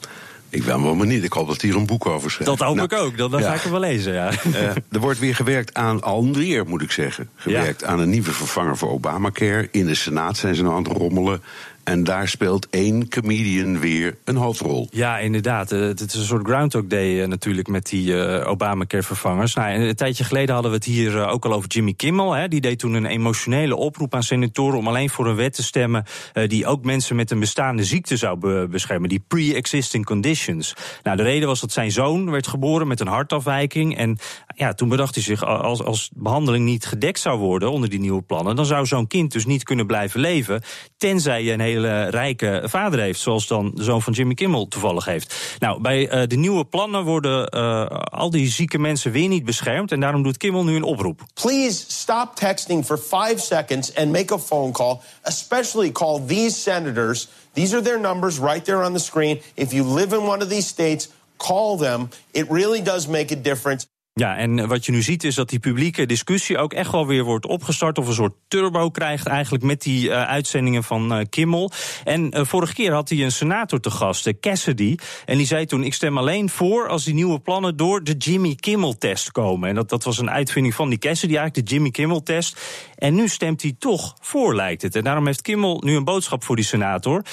[0.51, 1.23] Ik ben wel maar niet.
[1.23, 2.57] Ik hoop dat hier een boek over schrijft.
[2.57, 3.31] Dat hoop nou, ik ook.
[3.31, 4.31] Dan ga ik wel lezen, ja.
[4.47, 4.61] Uh,
[4.91, 7.29] er wordt weer gewerkt aan Almdrier, moet ik zeggen.
[7.35, 9.67] Gewerkt aan een nieuwe vervanger voor Obamacare.
[9.71, 11.41] In de Senaat zijn ze nou aan het rommelen.
[11.89, 14.87] En daar speelt één comedian weer een hoofdrol.
[14.91, 15.71] Ja, inderdaad.
[15.71, 19.53] Eh, het is een soort Groundhog Day eh, natuurlijk met die uh, Obamacare-vervangers.
[19.53, 22.33] Nou, een tijdje geleden hadden we het hier ook al over Jimmy Kimmel.
[22.33, 22.47] Hè.
[22.47, 26.05] Die deed toen een emotionele oproep aan senatoren om alleen voor een wet te stemmen...
[26.47, 29.09] die ook mensen met een bestaande ziekte zou beschermen.
[29.09, 30.73] Die pre-existing conditions.
[31.03, 33.97] Nou, de reden was dat zijn zoon werd geboren met een hartafwijking.
[33.97, 34.17] En
[34.55, 38.21] ja, toen bedacht hij zich, als, als behandeling niet gedekt zou worden onder die nieuwe
[38.21, 38.55] plannen...
[38.55, 40.61] dan zou zo'n kind dus niet kunnen blijven leven...
[40.97, 41.78] tenzij je een hele
[42.09, 45.55] rijke vader heeft, zoals dan de zoon van Jimmy Kimmel toevallig heeft.
[45.59, 49.91] Nou, bij uh, de nieuwe plannen worden uh, al die zieke mensen weer niet beschermd
[49.91, 51.21] en daarom doet Kimmel nu een oproep.
[51.33, 57.27] Please stop texting for five seconds and make a phone call, especially call these senators.
[57.53, 59.41] These are their numbers right there on the screen.
[59.53, 62.09] If you live in one of these states, call them.
[62.31, 63.87] It really does make a difference.
[64.19, 67.23] Ja, en wat je nu ziet is dat die publieke discussie ook echt wel weer
[67.23, 67.97] wordt opgestart.
[67.97, 71.71] Of een soort turbo krijgt eigenlijk met die uh, uitzendingen van uh, Kimmel.
[72.03, 74.97] En vorige keer had hij een senator te gast, Cassidy.
[75.25, 78.55] En die zei toen: Ik stem alleen voor als die nieuwe plannen door de Jimmy
[78.55, 79.69] Kimmel-test komen.
[79.69, 82.61] En dat, dat was een uitvinding van die Cassidy, eigenlijk de Jimmy Kimmel-test.
[82.99, 84.95] En nu stemt hij toch voor, lijkt het.
[84.95, 87.23] En daarom heeft Kimmel nu een boodschap voor die senator.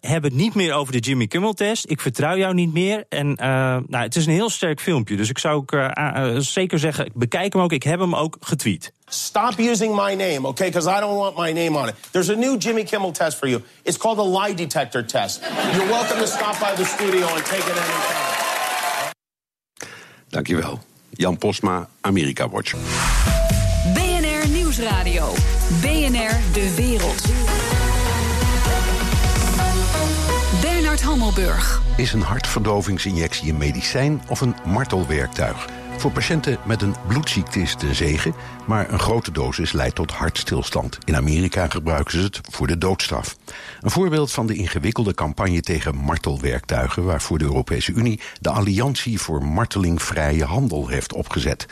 [0.00, 1.90] heb het niet meer over de Jimmy Kimmel-test.
[1.90, 3.04] Ik vertrouw jou niet meer.
[3.08, 3.32] En
[3.86, 5.16] nou, het is een heel sterk filmpje.
[5.16, 8.92] Dus ik zou ook uh, zeker zeggen, bekijk hem ook, ik heb hem ook getweet.
[9.06, 10.66] Stop using my name, okay?
[10.66, 11.94] Because I don't want my name on it.
[12.10, 13.62] There's a new Jimmy Kimmel test for you.
[13.82, 15.40] It's called a lie detector test.
[15.72, 19.12] You're welcome to stop by the studio and take it anytime.
[20.28, 20.78] Dankjewel.
[21.10, 22.74] Jan Postma, Amerika Watch.
[24.78, 25.32] Nieuwsradio.
[25.80, 27.22] BNR De Wereld.
[30.60, 31.82] Bernard Hammelburg.
[31.96, 35.68] Is een hartverdovingsinjectie een medicijn of een martelwerktuig?
[35.96, 38.34] Voor patiënten met een bloedziekte is het een zegen,
[38.66, 40.98] maar een grote dosis leidt tot hartstilstand.
[41.04, 43.36] In Amerika gebruiken ze het voor de doodstraf.
[43.80, 49.44] Een voorbeeld van de ingewikkelde campagne tegen martelwerktuigen, waarvoor de Europese Unie de Alliantie voor
[49.44, 51.66] Martelingvrije Handel heeft opgezet.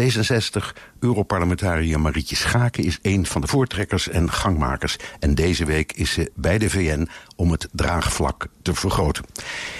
[0.00, 4.96] D66-Europarlementariër Marietje Schaken is een van de voortrekkers en gangmakers.
[5.18, 9.24] En deze week is ze bij de VN om het draagvlak te vergroten.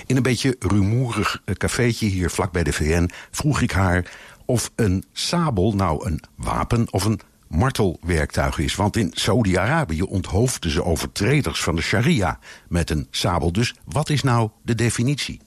[0.07, 4.11] In een beetje rumoerig cafeetje hier vlak bij de VN vroeg ik haar
[4.45, 8.75] of een sabel nou een wapen of een martelwerktuig is.
[8.75, 13.53] Want in Saudi-Arabië onthoofden ze overtreders van de sharia met een sabel.
[13.53, 15.41] Dus wat is nou de definitie?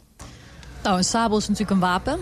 [0.84, 2.20] Nou, een sabel is natuurlijk een wapen.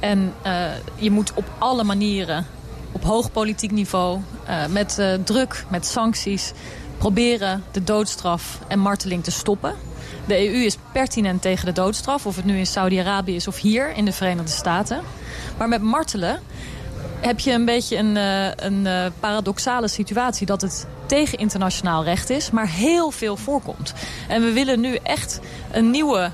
[0.00, 0.62] En uh,
[0.94, 2.46] je moet op alle manieren,
[2.92, 6.52] op hoog politiek niveau, uh, met uh, druk, met sancties,
[6.98, 9.74] proberen de doodstraf en marteling te stoppen.
[10.26, 13.96] De EU is pertinent tegen de doodstraf, of het nu in Saudi-Arabië is of hier
[13.96, 15.00] in de Verenigde Staten.
[15.58, 16.40] Maar met martelen
[17.20, 18.16] heb je een beetje een,
[18.66, 23.94] een paradoxale situatie dat het tegen internationaal recht is, maar heel veel voorkomt.
[24.28, 26.30] En we willen nu echt een nieuwe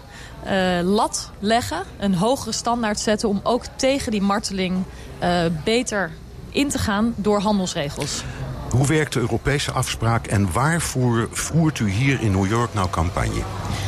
[0.47, 3.29] eh, lat leggen, een hogere standaard zetten...
[3.29, 4.83] om ook tegen die marteling
[5.19, 6.11] eh, beter
[6.51, 8.25] in te gaan door handelsregels.
[8.71, 13.43] Hoe werkt de Europese afspraak en waarvoor voert u hier in New York nou campagne?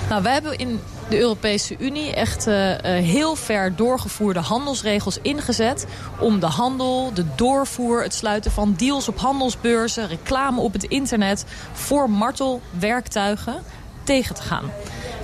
[0.08, 5.86] Nou, wij hebben in de Europese Unie echt uh, heel ver doorgevoerde handelsregels ingezet...
[6.20, 10.08] om de handel, de doorvoer, het sluiten van deals op handelsbeurzen...
[10.08, 13.62] reclame op het internet voor martelwerktuigen
[14.04, 14.70] tegen te gaan.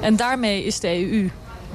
[0.04, 1.30] En daarmee is de EU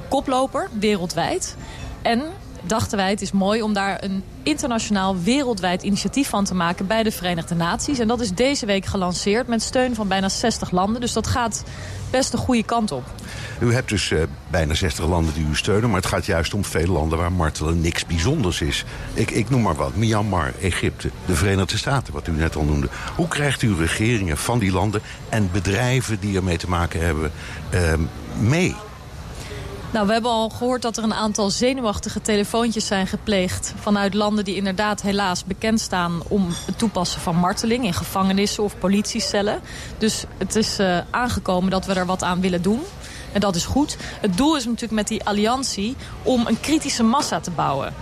[0.09, 1.55] koploper wereldwijd.
[2.01, 2.23] En
[2.69, 7.03] dachten wij het is mooi om daar een internationaal wereldwijd initiatief van te maken bij
[7.03, 7.99] de Verenigde Naties.
[7.99, 11.01] En dat is deze week gelanceerd met steun van bijna 60 landen.
[11.01, 11.63] Dus dat gaat
[12.09, 13.03] best de goede kant op.
[13.59, 16.65] U hebt dus uh, bijna 60 landen die u steunen, maar het gaat juist om
[16.65, 18.85] veel landen waar martelen niks bijzonders is.
[19.13, 22.89] Ik, ik noem maar wat, Myanmar, Egypte, de Verenigde Staten, wat u net al noemde.
[23.15, 27.31] Hoe krijgt u regeringen van die landen en bedrijven die ermee te maken hebben
[27.73, 27.93] uh,
[28.39, 28.75] mee?
[29.91, 33.73] Nou, we hebben al gehoord dat er een aantal zenuwachtige telefoontjes zijn gepleegd...
[33.79, 37.85] vanuit landen die inderdaad helaas bekend staan om het toepassen van marteling...
[37.85, 39.61] in gevangenissen of politiecellen.
[39.97, 42.81] Dus het is uh, aangekomen dat we er wat aan willen doen.
[43.31, 43.97] En dat is goed.
[44.21, 47.93] Het doel is natuurlijk met die alliantie om een kritische massa te bouwen.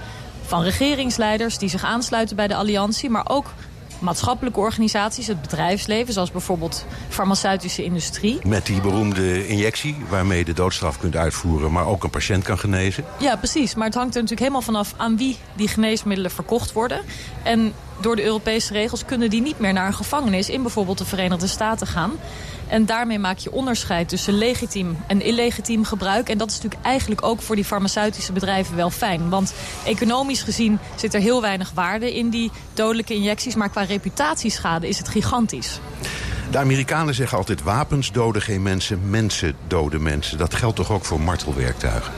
[0.41, 3.09] Van regeringsleiders die zich aansluiten bij de alliantie...
[3.09, 3.53] maar ook
[3.99, 6.13] maatschappelijke organisaties, het bedrijfsleven...
[6.13, 8.39] zoals bijvoorbeeld farmaceutische industrie.
[8.45, 11.71] Met die beroemde injectie waarmee je de doodstraf kunt uitvoeren...
[11.71, 13.03] maar ook een patiënt kan genezen?
[13.19, 13.75] Ja, precies.
[13.75, 17.01] Maar het hangt er natuurlijk helemaal vanaf aan wie die geneesmiddelen verkocht worden.
[17.43, 20.49] En door de Europese regels kunnen die niet meer naar een gevangenis...
[20.49, 22.11] in bijvoorbeeld de Verenigde Staten gaan.
[22.67, 26.29] En daarmee maak je onderscheid tussen legitiem en illegitiem gebruik.
[26.29, 29.29] En dat is natuurlijk eigenlijk ook voor die farmaceutische bedrijven wel fijn.
[29.29, 29.53] Want
[29.85, 33.55] economisch gezien zit er heel weinig waarde in die dodelijke injecties.
[33.55, 35.79] Maar qua reputatieschade is het gigantisch.
[36.51, 40.37] De Amerikanen zeggen altijd wapens doden geen mensen, mensen doden mensen.
[40.37, 42.13] Dat geldt toch ook voor martelwerktuigen?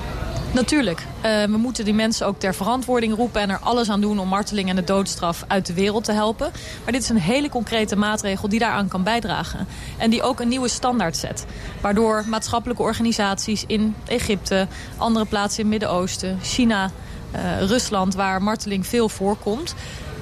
[0.52, 1.00] Natuurlijk.
[1.00, 3.42] Uh, we moeten die mensen ook ter verantwoording roepen...
[3.42, 6.52] en er alles aan doen om marteling en de doodstraf uit de wereld te helpen.
[6.84, 9.68] Maar dit is een hele concrete maatregel die daaraan kan bijdragen.
[9.98, 11.46] En die ook een nieuwe standaard zet.
[11.82, 14.68] Waardoor maatschappelijke organisaties in Egypte...
[14.98, 16.92] andere plaatsen in het Midden-Oosten, China,
[17.36, 18.16] uh, Rusland...
[18.16, 19.76] waar marteling veel voorkomt,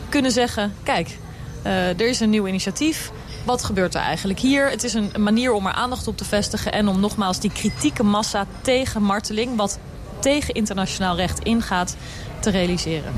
[0.09, 0.73] kunnen zeggen...
[0.83, 1.17] kijk,
[1.65, 3.11] uh, er is een nieuw initiatief...
[3.45, 4.69] Wat gebeurt er eigenlijk hier?
[4.69, 6.71] Het is een manier om er aandacht op te vestigen...
[6.71, 9.55] en om nogmaals die kritieke massa tegen marteling...
[9.55, 9.79] wat
[10.19, 11.95] tegen internationaal recht ingaat
[12.39, 13.13] te realiseren.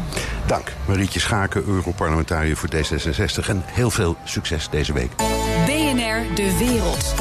[0.47, 3.47] Dank, Marietje Schaken, Europarlementariër voor D66.
[3.47, 5.11] En heel veel succes deze week.
[5.65, 7.15] BNR De Wereld.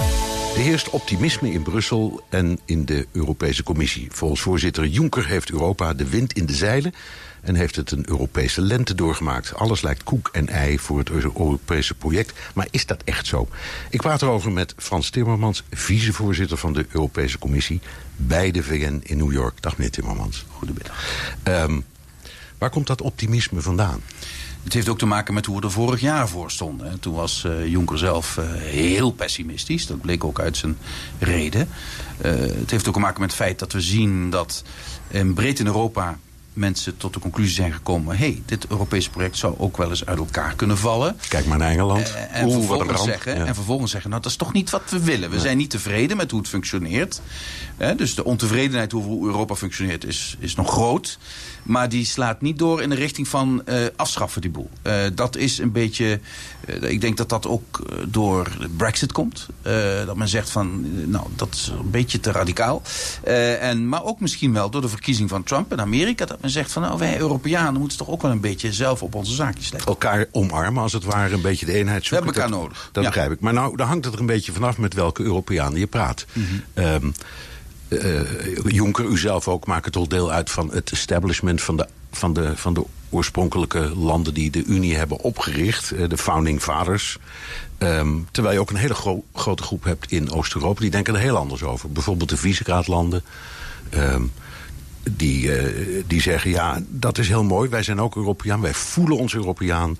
[0.58, 4.08] Er heerst optimisme in Brussel en in de Europese Commissie.
[4.10, 6.94] Volgens voorzitter Juncker heeft Europa de wind in de zeilen
[7.40, 9.54] en heeft het een Europese lente doorgemaakt.
[9.54, 12.38] Alles lijkt koek en ei voor het Europese project.
[12.54, 13.48] Maar is dat echt zo?
[13.90, 17.80] Ik praat erover met Frans Timmermans, vicevoorzitter van de Europese Commissie...
[18.16, 19.62] bij de VN in New York.
[19.62, 20.44] Dag meneer Timmermans.
[20.48, 21.04] Goedemiddag.
[21.44, 21.84] Um,
[22.58, 24.02] waar komt dat optimisme vandaan?
[24.68, 27.00] Het heeft ook te maken met hoe we er vorig jaar voor stonden.
[27.00, 29.86] Toen was uh, Juncker zelf uh, heel pessimistisch.
[29.86, 30.78] Dat bleek ook uit zijn
[31.18, 31.68] reden.
[32.24, 34.64] Uh, het heeft ook te maken met het feit dat we zien dat
[35.34, 36.18] breed in Europa
[36.52, 38.16] mensen tot de conclusie zijn gekomen...
[38.16, 41.16] hé, hey, dit Europese project zou ook wel eens uit elkaar kunnen vallen.
[41.28, 42.14] Kijk maar naar Engeland.
[42.30, 43.44] En, Oeh, vervolgens zeggen, ja.
[43.44, 45.28] en vervolgens zeggen, nou, dat is toch niet wat we willen.
[45.28, 45.44] We nee.
[45.44, 47.20] zijn niet tevreden met hoe het functioneert.
[47.96, 51.18] Dus de ontevredenheid over hoe Europa functioneert is, is nog groot.
[51.68, 54.70] Maar die slaat niet door in de richting van uh, afschaffen die boel.
[55.14, 56.20] dat is een beetje...
[56.80, 59.46] ik denk dat dat ook door de brexit komt.
[60.06, 62.82] dat men zegt van, nou, dat is een beetje te radicaal.
[63.60, 66.24] en, maar ook misschien wel door de verkiezing van Trump in Amerika...
[66.24, 69.14] dat men zegt van, nou, wij Europeanen moeten toch ook wel een beetje zelf op
[69.14, 69.88] onze zaakjes letten.
[69.88, 72.26] Elkaar omarmen, als het ware, een beetje de eenheid zoeken.
[72.26, 72.88] We hebben elkaar nodig.
[72.92, 73.08] Dat ja.
[73.08, 73.40] begrijp ik.
[73.40, 76.26] Maar nou, dan hangt het er een beetje vanaf met welke Europeanen je praat.
[76.32, 76.84] Mm -hmm.
[76.84, 77.12] um,
[77.88, 78.20] uh,
[78.64, 82.56] Juncker, u zelf ook, maakt al deel uit van het establishment van de, van de,
[82.56, 87.18] van de oorspronkelijke landen die de Unie hebben opgericht, de founding fathers.
[87.78, 91.20] Um, terwijl je ook een hele gro grote groep hebt in Oost-Europa, die denken er
[91.20, 91.90] heel anders over.
[91.90, 93.22] Bijvoorbeeld de Visegrad-landen.
[93.94, 94.32] Um,
[95.10, 97.68] die, uh, die zeggen, ja, dat is heel mooi.
[97.68, 99.98] Wij zijn ook Europeaan, wij voelen ons Europeaan.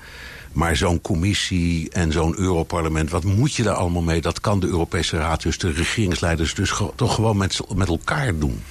[0.53, 4.21] Maar zo'n commissie en zo'n Europarlement, wat moet je daar allemaal mee?
[4.21, 8.39] Dat kan de Europese Raad, dus de regeringsleiders, dus ge toch gewoon met, met elkaar
[8.39, 8.63] doen.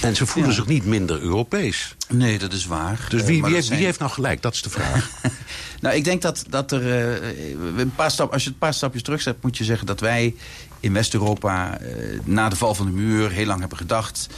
[0.00, 0.56] En ze voelen ja.
[0.56, 1.96] zich niet minder Europees.
[2.08, 3.06] Nee, dat is waar.
[3.08, 3.78] Dus wie, uh, wie, heeft, zijn...
[3.78, 4.42] wie heeft nou gelijk?
[4.42, 5.10] Dat is de vraag.
[5.80, 6.82] nou, ik denk dat, dat er.
[7.22, 10.34] Uh, een paar stap, als je een paar stapjes terugzet, moet je zeggen dat wij
[10.80, 11.78] in West-Europa
[12.24, 14.28] na de val van de muur heel lang hebben gedacht.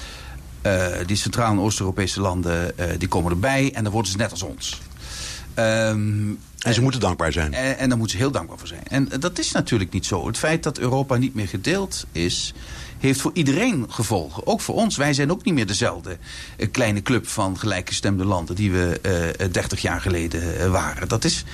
[1.07, 4.81] Die Centraal- en Oost-Europese landen die komen erbij en dan worden ze net als ons.
[5.59, 7.55] Um, en ze moeten dankbaar zijn.
[7.55, 8.83] En, en daar moeten ze heel dankbaar voor zijn.
[8.89, 10.27] En dat is natuurlijk niet zo.
[10.27, 12.55] Het feit dat Europa niet meer gedeeld is...
[12.99, 14.47] heeft voor iedereen gevolgen.
[14.47, 14.97] Ook voor ons.
[14.97, 16.19] Wij zijn ook niet meer dezelfde
[16.57, 19.01] eh, kleine club van gelijkgestemde landen die we
[19.39, 21.09] uh, 30 jaar geleden waren.
[21.09, 21.45] Dat is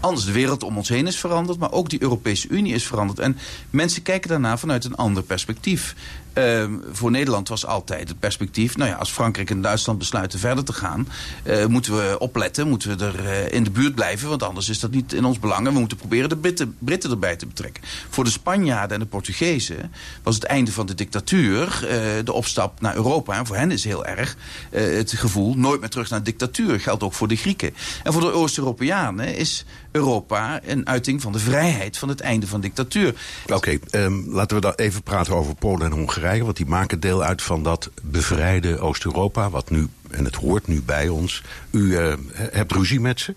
[0.00, 0.24] anders.
[0.24, 3.18] De wereld om ons heen is veranderd, maar ook die Europese Unie is veranderd.
[3.18, 3.38] En
[3.70, 5.94] mensen kijken daarna vanuit een ander perspectief.
[6.38, 8.76] Uh, voor Nederland was altijd het perspectief...
[8.76, 11.08] nou ja, als Frankrijk en Duitsland besluiten verder te gaan...
[11.44, 14.28] Uh, moeten we opletten, moeten we er uh, in de buurt blijven...
[14.28, 15.66] want anders is dat niet in ons belang.
[15.66, 17.82] En we moeten proberen de Britten, Britten erbij te betrekken.
[18.08, 21.80] Voor de Spanjaarden en de Portugezen was het einde van de dictatuur...
[21.82, 21.90] Uh,
[22.24, 23.36] de opstap naar Europa.
[23.38, 24.36] En voor hen is heel erg
[24.70, 25.54] het gevoel...
[25.54, 26.80] nooit meer terug naar dictatuur.
[26.80, 27.74] Geldt ook voor de Grieken.
[28.02, 31.98] En voor de Oost-Europeanen is Europa een uiting van de vrijheid...
[31.98, 33.14] van het einde van dictatuur.
[33.52, 37.22] Oké, um, laten we dan even praten over Polen en Hongarije want die maken deel
[37.22, 39.50] uit van dat bevrijde Oost-Europa...
[39.50, 41.42] wat nu, en het hoort nu bij ons.
[41.70, 43.34] U uh, hebt ruzie met ze.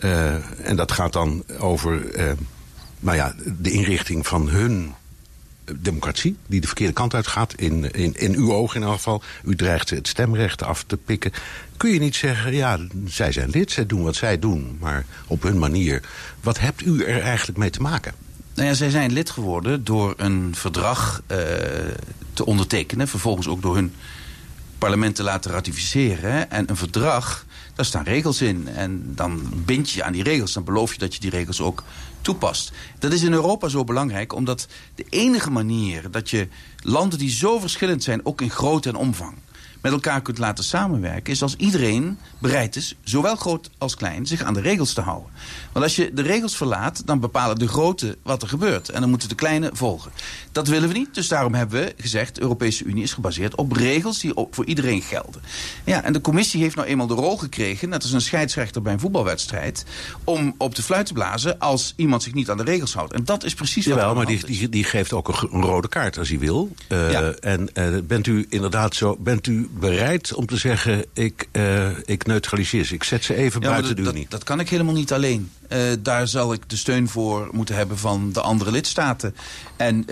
[0.00, 2.32] Uh, en dat gaat dan over uh,
[3.00, 4.94] nou ja, de inrichting van hun
[5.76, 6.36] democratie...
[6.46, 9.22] die de verkeerde kant uitgaat, in, in, in uw ogen in elk geval.
[9.44, 11.32] U dreigt het stemrecht af te pikken.
[11.76, 14.76] Kun je niet zeggen, ja, zij zijn lid, zij doen wat zij doen...
[14.80, 16.02] maar op hun manier.
[16.40, 18.14] Wat hebt u er eigenlijk mee te maken?
[18.54, 21.38] Nou ja, zij zijn lid geworden door een verdrag uh,
[22.32, 23.08] te ondertekenen.
[23.08, 23.94] Vervolgens ook door hun
[24.78, 26.50] parlement te laten ratificeren.
[26.50, 28.68] En een verdrag, daar staan regels in.
[28.68, 30.52] En dan bind je aan die regels.
[30.52, 31.82] Dan beloof je dat je die regels ook
[32.20, 32.72] toepast.
[32.98, 36.48] Dat is in Europa zo belangrijk, omdat de enige manier dat je
[36.80, 39.34] landen die zo verschillend zijn, ook in grootte en omvang
[39.82, 41.32] met elkaar kunt laten samenwerken...
[41.32, 45.30] is als iedereen bereid is, zowel groot als klein, zich aan de regels te houden.
[45.72, 48.88] Want als je de regels verlaat, dan bepalen de grote wat er gebeurt.
[48.88, 50.12] En dan moeten de kleine volgen.
[50.52, 52.34] Dat willen we niet, dus daarom hebben we gezegd...
[52.34, 55.42] de Europese Unie is gebaseerd op regels die voor iedereen gelden.
[55.84, 57.88] Ja, en de commissie heeft nou eenmaal de rol gekregen...
[57.88, 59.84] net als een scheidsrechter bij een voetbalwedstrijd...
[60.24, 63.12] om op de fluit te blazen als iemand zich niet aan de regels houdt.
[63.12, 65.88] En dat is precies wat Jawel, maar die, die, die, geeft ook een, een, rode
[65.88, 66.70] kaart als hij wil.
[66.88, 67.20] Uh, ja.
[67.30, 69.16] En uh, bent u inderdaad zo...
[69.20, 72.94] Bent u bereid om te zeggen, ik, uh, ik neutraliseer ze.
[72.94, 74.22] Ik zet ze even ja, buiten de Unie.
[74.22, 75.50] Dat, dat kan ik helemaal niet alleen.
[75.72, 79.34] Uh, daar zal ik de steun voor moeten hebben van de andere lidstaten.
[79.76, 80.06] En uh,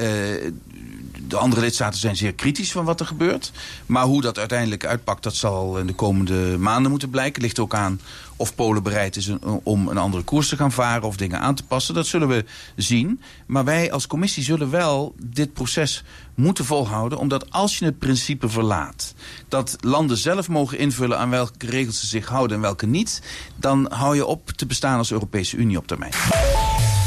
[1.29, 3.53] de andere lidstaten zijn zeer kritisch van wat er gebeurt.
[3.87, 7.43] Maar hoe dat uiteindelijk uitpakt, dat zal in de komende maanden moeten blijken.
[7.43, 8.01] Ligt ook aan
[8.37, 9.31] of Polen bereid is
[9.63, 11.95] om een andere koers te gaan varen of dingen aan te passen.
[11.95, 12.45] Dat zullen we
[12.77, 13.21] zien.
[13.47, 16.05] Maar wij als commissie zullen wel dit proces
[16.41, 17.19] moeten volhouden.
[17.19, 19.15] Omdat als je het principe verlaat
[19.49, 23.23] dat landen zelf mogen invullen aan welke regels ze zich houden en welke niet.
[23.57, 26.13] Dan hou je op te bestaan als Europese Unie op termijn.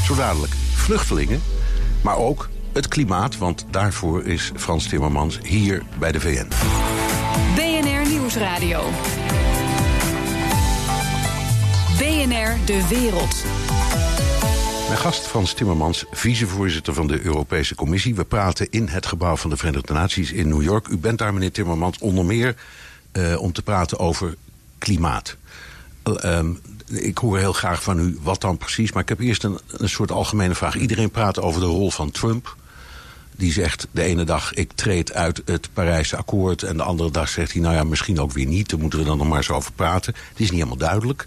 [0.05, 1.41] Zo dadelijk vluchtelingen,
[2.01, 3.37] maar ook het klimaat.
[3.37, 6.47] Want daarvoor is Frans Timmermans hier bij de VN.
[7.55, 8.89] BNR Nieuwsradio.
[11.97, 13.43] BNR De Wereld.
[14.97, 18.15] Gast Frans Timmermans, vicevoorzitter van de Europese Commissie.
[18.15, 20.87] We praten in het gebouw van de Verenigde Naties in New York.
[20.87, 22.55] U bent daar, meneer Timmermans, onder meer
[23.13, 24.35] uh, om te praten over
[24.77, 25.35] klimaat.
[26.07, 28.91] Uh, um, ik hoor heel graag van u wat dan precies.
[28.91, 30.75] Maar ik heb eerst een, een soort algemene vraag.
[30.75, 32.55] Iedereen praat over de rol van Trump.
[33.35, 36.63] Die zegt de ene dag ik treed uit het Parijse akkoord...
[36.63, 38.69] en de andere dag zegt hij nou ja, misschien ook weer niet.
[38.69, 40.13] Daar moeten we dan nog maar eens over praten.
[40.13, 41.25] Het is niet helemaal duidelijk.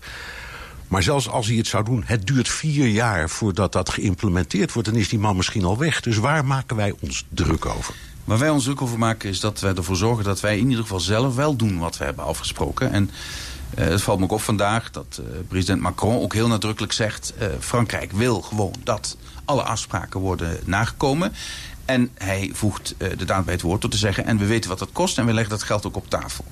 [0.88, 4.88] Maar zelfs als hij het zou doen, het duurt vier jaar voordat dat geïmplementeerd wordt...
[4.88, 6.00] dan is die man misschien al weg.
[6.00, 7.94] Dus waar maken wij ons druk over?
[8.24, 10.82] Waar wij ons druk over maken is dat wij ervoor zorgen dat wij in ieder
[10.82, 12.92] geval zelf wel doen wat we hebben afgesproken.
[12.92, 13.10] En
[13.78, 17.32] uh, het valt me ook op vandaag dat uh, president Macron ook heel nadrukkelijk zegt...
[17.40, 21.32] Uh, Frankrijk wil gewoon dat alle afspraken worden nagekomen.
[21.86, 24.24] En hij voegt uh, de daad bij het woord door te zeggen...
[24.24, 26.44] en we weten wat dat kost en we leggen dat geld ook op tafel.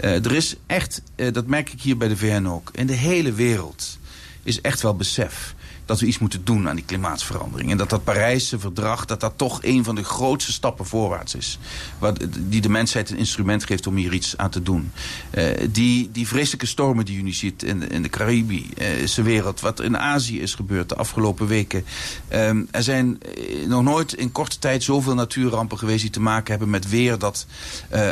[0.00, 2.70] Uh, er is echt, uh, dat merk ik hier bij de VN ook...
[2.72, 3.98] in de hele wereld
[4.42, 5.54] is echt wel besef
[5.90, 7.70] dat we iets moeten doen aan die klimaatverandering.
[7.70, 11.58] En dat dat Parijse verdrag, dat dat toch een van de grootste stappen voorwaarts is.
[11.98, 14.92] Wat, die de mensheid een instrument geeft om hier iets aan te doen.
[15.34, 19.80] Uh, die, die vreselijke stormen die je nu ziet in, in de Caribische wereld, wat
[19.80, 21.84] in Azië is gebeurd de afgelopen weken.
[22.32, 23.18] Um, er zijn
[23.66, 27.46] nog nooit in korte tijd zoveel natuurrampen geweest die te maken hebben met weer dat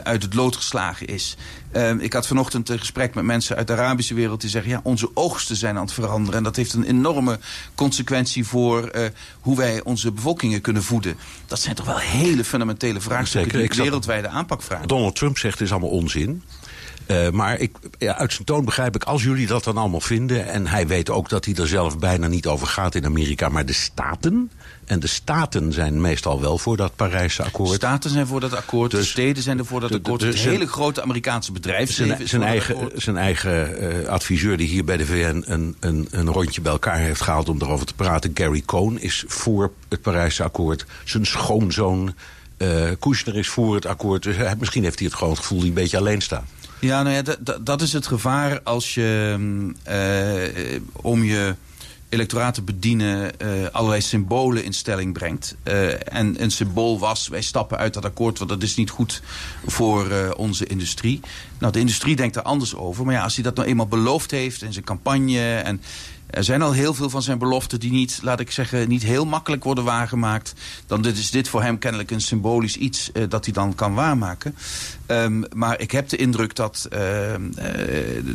[0.03, 1.37] uit het lood geslagen is.
[1.73, 4.71] Uh, ik had vanochtend een gesprek met mensen uit de Arabische wereld die zeggen...
[4.71, 6.39] ja, onze oogsten zijn aan het veranderen.
[6.39, 7.39] En dat heeft een enorme
[7.75, 9.03] consequentie voor uh,
[9.41, 11.17] hoe wij onze bevolkingen kunnen voeden.
[11.47, 14.89] Dat zijn toch wel hele fundamentele vraagstukken Zeker, die wereldwijde aanpak vragen.
[14.89, 16.43] Donald Trump zegt het is allemaal onzin.
[17.11, 20.49] Uh, maar ik, ja, uit zijn toon begrijp ik, als jullie dat dan allemaal vinden...
[20.49, 23.49] en hij weet ook dat hij er zelf bijna niet over gaat in Amerika...
[23.49, 24.51] maar de staten,
[24.85, 27.69] en de staten zijn meestal wel voor dat Parijse akkoord.
[27.69, 30.21] De staten zijn voor dat akkoord, dus, de steden zijn er voor dat akkoord...
[30.21, 34.97] het hele grote Amerikaanse bedrijfsleven zijn, zijn eigen, zijn eigen uh, adviseur die hier bij
[34.97, 37.49] de VN een, een, een rondje bij elkaar heeft gehaald...
[37.49, 40.87] om erover te praten, Gary Cohn, is voor het Parijse akkoord.
[41.05, 42.15] Zijn schoonzoon
[42.63, 44.23] Uh, Kushner is voor het akkoord.
[44.23, 46.45] Dus hij, misschien heeft hij het gewoon het gevoel die een beetje alleen staat.
[46.81, 49.37] Ja, nou ja, dat is het gevaar als je
[49.89, 51.55] uh, om je
[52.09, 55.57] electoraat te bedienen uh, allerlei symbolen in stelling brengt.
[55.65, 58.39] Uh, en een symbool was, wij stappen uit dat akkoord...
[58.39, 59.23] want dat is niet goed
[59.67, 61.21] voor onze industrie.
[61.59, 63.05] Nou, de industrie denkt er anders over.
[63.05, 65.55] Maar ja, als hij dat nou eenmaal beloofd heeft in zijn campagne...
[65.57, 65.83] en
[66.31, 69.27] er zijn al heel veel van zijn beloften die niet, laat ik zeggen, niet heel
[69.27, 70.53] makkelijk worden waargemaakt.
[70.87, 74.55] Dan is dit voor hem kennelijk een symbolisch iets uh, dat hij dan kan waarmaken.
[75.07, 76.99] Um, maar ik heb de indruk dat uh,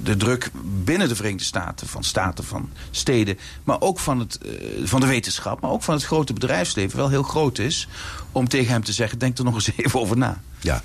[0.04, 0.52] de druk
[0.84, 5.08] binnen de Verenigde Staten, van staten, van steden, maar ook van, het, uh, van de
[5.08, 7.88] wetenschap, maar ook van het grote bedrijfsleven wel heel groot is.
[8.32, 10.42] Om tegen hem te zeggen, denk er nog eens even over na.
[10.60, 10.84] Ja.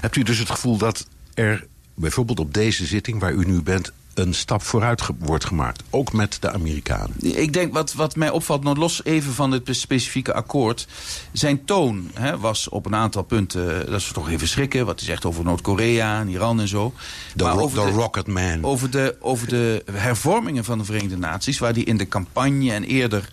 [0.00, 3.92] Hebt u dus het gevoel dat er bijvoorbeeld op deze zitting waar u nu bent
[4.20, 5.82] een stap vooruit ge wordt gemaakt.
[5.90, 7.14] Ook met de Amerikanen.
[7.20, 10.86] Ik denk wat, wat mij opvalt, nog los even van het specifieke akkoord.
[11.32, 14.86] Zijn toon hè, was op een aantal punten, dat is toch even schrikken.
[14.86, 16.92] Wat hij zegt over Noord-Korea en Iran en zo.
[17.34, 18.64] De, maar over de, Rocket Man.
[18.64, 21.58] Over de, over de hervormingen van de Verenigde Naties.
[21.58, 23.28] Waar hij in de campagne en eerder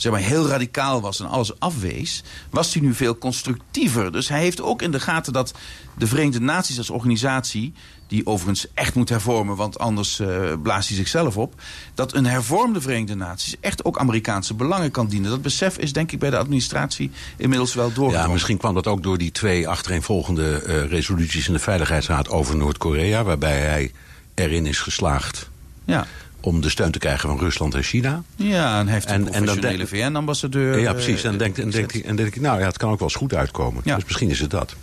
[0.00, 2.22] zeg maar, heel radicaal was en alles afwees...
[2.50, 4.12] was hij nu veel constructiever.
[4.12, 5.54] Dus hij heeft ook in de gaten dat
[5.98, 7.72] de Verenigde Naties als organisatie
[8.06, 11.54] die overigens echt moet hervormen, want anders uh, blaast hij zichzelf op.
[11.94, 15.30] Dat een hervormde Verenigde Naties echt ook Amerikaanse belangen kan dienen.
[15.30, 18.26] Dat besef is denk ik bij de administratie inmiddels wel doorgekomen.
[18.26, 22.56] Ja, misschien kwam dat ook door die twee achtereenvolgende uh, resoluties in de Veiligheidsraad over
[22.56, 23.92] Noord-Korea, waarbij hij
[24.34, 25.50] erin is geslaagd.
[25.84, 26.06] Ja
[26.40, 28.22] om de steun te krijgen van Rusland en China.
[28.36, 30.78] Ja, en heeft een professionele VN-ambassadeur.
[30.78, 31.24] Ja, precies.
[31.24, 33.34] En, denkt, en, denkt, en denk ik, nou ja, het kan ook wel eens goed
[33.34, 33.82] uitkomen.
[33.84, 33.94] Ja.
[33.94, 34.74] Dus misschien is het dat.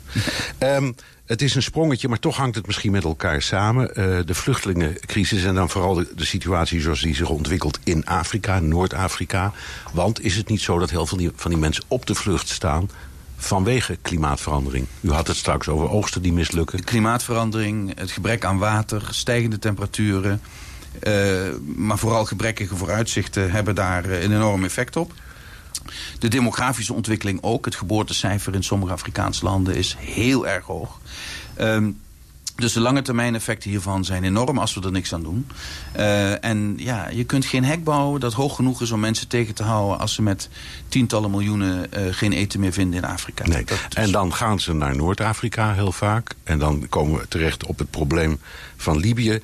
[0.60, 0.96] um,
[1.26, 3.90] het is een sprongetje, maar toch hangt het misschien met elkaar samen.
[3.90, 8.60] Uh, de vluchtelingencrisis en dan vooral de, de, situatie zoals die zich ontwikkelt in Afrika,
[8.60, 9.54] Noord-Afrika.
[9.94, 12.50] Want is het niet zo dat heel veel die, van die mensen op de vlucht
[12.50, 12.90] staan
[13.38, 14.88] vanwege klimaatverandering.
[15.02, 16.84] U had het straks over oogsten die mislukken.
[16.84, 20.42] Klimaatverandering, het gebrek aan water, stijgende temperaturen...
[21.04, 25.14] Uh, maar vooral gebrekkige vooruitzichten hebben daar uh, een enorm effect op.
[26.20, 27.66] De demografische ontwikkeling ook.
[27.66, 31.00] Het geboortecijfer in sommige Afrikaanse landen is heel erg hoog.
[31.60, 32.00] Um,
[32.56, 35.48] dus de lange termijn effecten hiervan zijn enorm als we er niks aan doen.
[35.98, 39.54] Uh, en ja, je kunt geen hek bouwen dat hoog genoeg is om mensen tegen
[39.54, 40.00] te houden...
[40.00, 40.50] als ze met
[40.88, 43.48] tientallen miljoenen uh, geen eten meer vinden in Afrika.
[43.48, 43.66] Nee.
[43.94, 46.36] En dan gaan ze naar Noord-Afrika heel vaak.
[46.44, 48.40] En dan komen we terecht op het probleem
[48.78, 49.42] van Libië.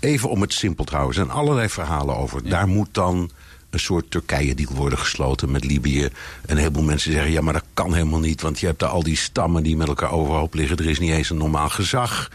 [0.00, 1.16] Even om het simpel te houden.
[1.16, 2.40] Er zijn allerlei verhalen over.
[2.44, 2.50] Ja.
[2.50, 3.30] Daar moet dan
[3.70, 6.08] een soort Turkije-deal worden gesloten met Libië.
[6.46, 8.40] Een heleboel mensen zeggen, ja, maar dat kan helemaal niet...
[8.40, 10.76] want je hebt daar al die stammen die met elkaar overhoop liggen.
[10.76, 12.30] Er is niet eens een normaal gezag.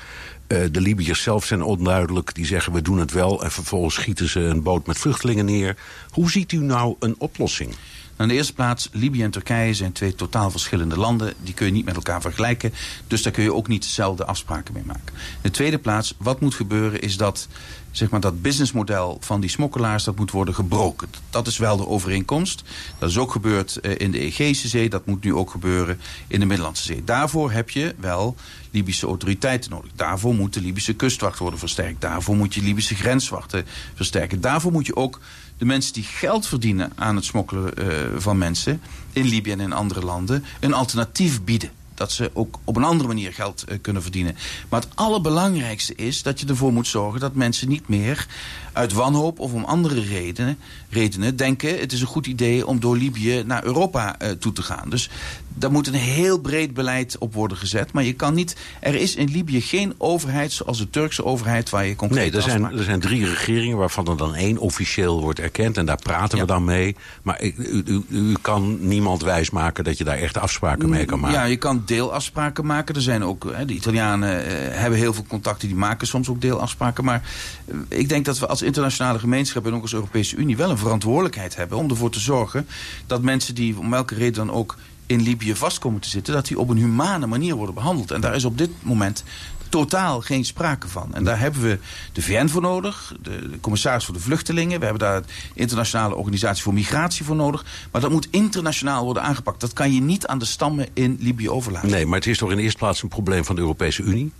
[0.47, 2.35] Uh, de Libiërs zelf zijn onduidelijk.
[2.35, 3.43] Die zeggen, we doen het wel.
[3.43, 5.77] En vervolgens schieten ze een boot met vluchtelingen neer.
[6.09, 7.75] Hoe ziet u nou een oplossing?
[8.21, 11.33] Nou, in de eerste plaats, Libië en Turkije zijn twee totaal verschillende landen.
[11.43, 12.73] Die kun je niet met elkaar vergelijken.
[13.07, 15.13] Dus daar kun je ook niet dezelfde afspraken mee maken.
[15.15, 17.47] In de tweede plaats, wat moet gebeuren is dat
[17.91, 21.07] zeg maar, dat businessmodel van die smokkelaars dat moet worden gebroken.
[21.29, 22.63] Dat is wel de overeenkomst.
[22.97, 24.89] Dat is ook gebeurd uh, in de Egeïsche Zee.
[24.89, 27.03] Dat moet nu ook gebeuren in de Middellandse Zee.
[27.03, 28.35] Daarvoor heb je wel
[28.71, 29.91] Libische autoriteiten nodig.
[29.95, 32.01] Daarvoor moet de Libische kustwacht worden versterkt.
[32.01, 33.65] Daarvoor moet je Libische grenswachten
[33.95, 34.41] versterken.
[34.41, 35.19] Daarvoor moet je ook
[35.61, 37.87] de mensen die geld verdienen aan het smokkelen uh,
[38.17, 38.81] van mensen...
[39.13, 43.07] in Libië en in andere landen, een alternatief bieden dat ze ook op een andere
[43.07, 44.35] manier geld uh, kunnen verdienen.
[44.69, 48.27] Maar het allerbelangrijkste is dat je ervoor moet zorgen dat mensen niet meer
[48.73, 50.57] uit wanhoop of om andere redenen,
[50.89, 51.79] redenen denken...
[51.79, 54.89] het is een goed idee om door Libië naar Europa uh, toe te gaan.
[54.89, 55.09] Dus
[55.53, 57.91] daar moet een heel breed beleid op worden gezet.
[57.91, 58.55] Maar je kan niet...
[58.79, 61.69] Er is in Libië geen overheid zoals de Turkse overheid...
[61.69, 65.21] waar je concreet Nee, er zijn, er zijn drie regeringen waarvan er dan één officieel
[65.21, 65.77] wordt erkend.
[65.77, 66.43] En daar praten ja.
[66.43, 66.95] we dan mee.
[67.21, 71.39] Maar u, u, u, kan niemand wijsmaken dat je daar echt afspraken mee kan maken.
[71.39, 72.95] Ja, je kan deelafspraken maken.
[72.95, 73.51] Er zijn ook...
[73.53, 75.67] Hè, de Italianen uh, hebben heel veel contacten.
[75.67, 77.03] Die maken soms ook deelafspraken.
[77.03, 77.21] Maar
[77.65, 79.65] uh, ik denk dat we als internationale gemeenschap...
[79.65, 81.77] en ook als Europese Unie wel een verantwoordelijkheid hebben...
[81.77, 82.67] om ervoor te zorgen
[83.07, 86.33] dat mensen die om welke reden dan ook in Libië vast komen te zitten...
[86.33, 88.11] dat die op een humane manier worden behandeld.
[88.11, 89.23] En daar is op dit moment
[89.71, 91.13] totaal geen sprake van.
[91.13, 91.79] En daar hebben we
[92.13, 94.79] de VN voor nodig, de, de, commissaris voor de vluchtelingen.
[94.79, 97.65] We hebben daar de internationale organisatie voor migratie voor nodig.
[97.91, 99.59] Maar dat moet internationaal worden aangepakt.
[99.59, 101.89] Dat kan je niet aan de stammen in Libië overlaten.
[101.89, 104.31] Nee, maar het is toch in eerste plaats een probleem van de Europese Unie?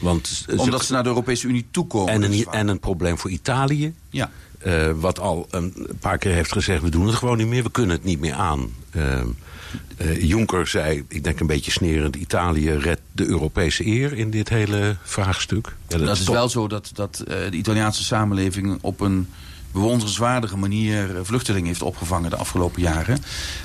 [0.00, 2.12] Want Omdat ze naar de Europese Unie toekomen.
[2.12, 3.94] En een, en een probleem voor Italië.
[4.10, 4.30] Ja.
[4.66, 7.62] Uh, wat al een paar keer heeft gezegd, we doen het gewoon niet meer.
[7.62, 8.70] We kunnen het niet meer aan.
[8.92, 9.22] Uh,
[9.96, 12.16] Uh, Juncker zei, ik denk een beetje snerend...
[12.16, 15.76] Italië redt de Europese eer in dit hele vraagstuk.
[15.88, 19.28] Ja, dat, dat is, wel zo dat, dat uh, de Italiaanse samenleving op een
[19.72, 23.18] bewonderenswaardige manier eh, vluchtelingen heeft opgevangen de afgelopen jaren.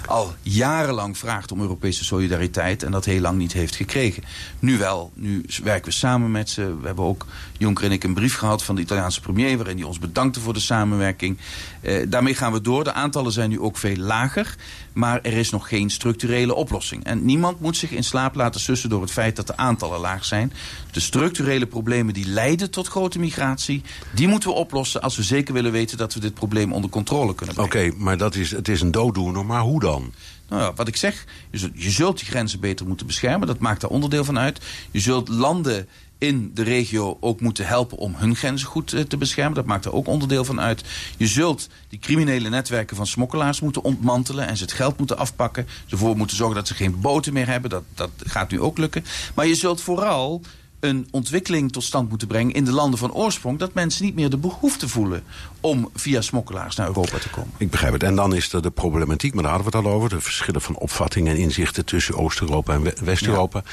[0.06, 4.24] Al jarenlang vraagt om Europese solidariteit en dat heel lang niet heeft gekregen.
[4.60, 6.80] Nu wel, nu werken we samen met ze.
[6.80, 7.26] We hebben ook,
[7.58, 10.54] Jonker en ik, een brief gehad van de Italiaanse premier waarin hij ons bedankte voor
[10.54, 11.38] de samenwerking.
[11.82, 12.84] Eh, daarmee gaan we door.
[12.84, 14.56] De aantallen zijn nu ook veel lager.
[14.94, 17.04] Maar er is nog geen structurele oplossing.
[17.04, 20.26] En niemand moet zich in slaap laten sussen door het feit dat de aantallen laag
[20.26, 20.54] zijn.
[20.92, 23.82] De structurele problemen die leiden tot grote migratie...
[24.14, 25.98] die moeten we oplossen als we zeker willen weten...
[25.98, 27.90] dat we dit probleem onder controle kunnen brengen.
[27.90, 29.46] Oké, maar dat is, het is een dooddoener.
[29.46, 30.14] Maar hoe dan?
[30.50, 33.48] Nou ja, wat ik zeg, je zult, je zult die grenzen beter moeten beschermen.
[33.48, 34.60] Dat maakt daar onderdeel van uit.
[34.92, 35.88] Je zult landen
[36.18, 39.56] in de regio ook moeten helpen om hun grenzen goed eh, te beschermen.
[39.56, 40.84] Dat maakt er ook onderdeel van uit.
[41.18, 44.48] Je zult die criminele netwerken van smokkelaars moeten ontmantelen...
[44.48, 45.68] en ze het geld moeten afpakken.
[45.86, 47.70] Ze ervoor moeten zorgen dat ze geen boten meer hebben.
[47.70, 49.06] Dat, dat gaat nu ook lukken.
[49.36, 50.42] Maar je zult vooral
[50.86, 53.60] een ontwikkeling tot stand moeten brengen in de landen van oorsprong...
[53.60, 55.24] dat mensen niet meer de behoefte voelen
[55.60, 57.52] om via smokkelaars naar Europa te komen.
[57.58, 58.04] Ik begrijp het.
[58.04, 60.10] En dan is er de problematiek, maar daar hadden we het al over...
[60.10, 63.64] de verschillen van opvattingen en inzichten tussen Oost-Europa en West-Europa.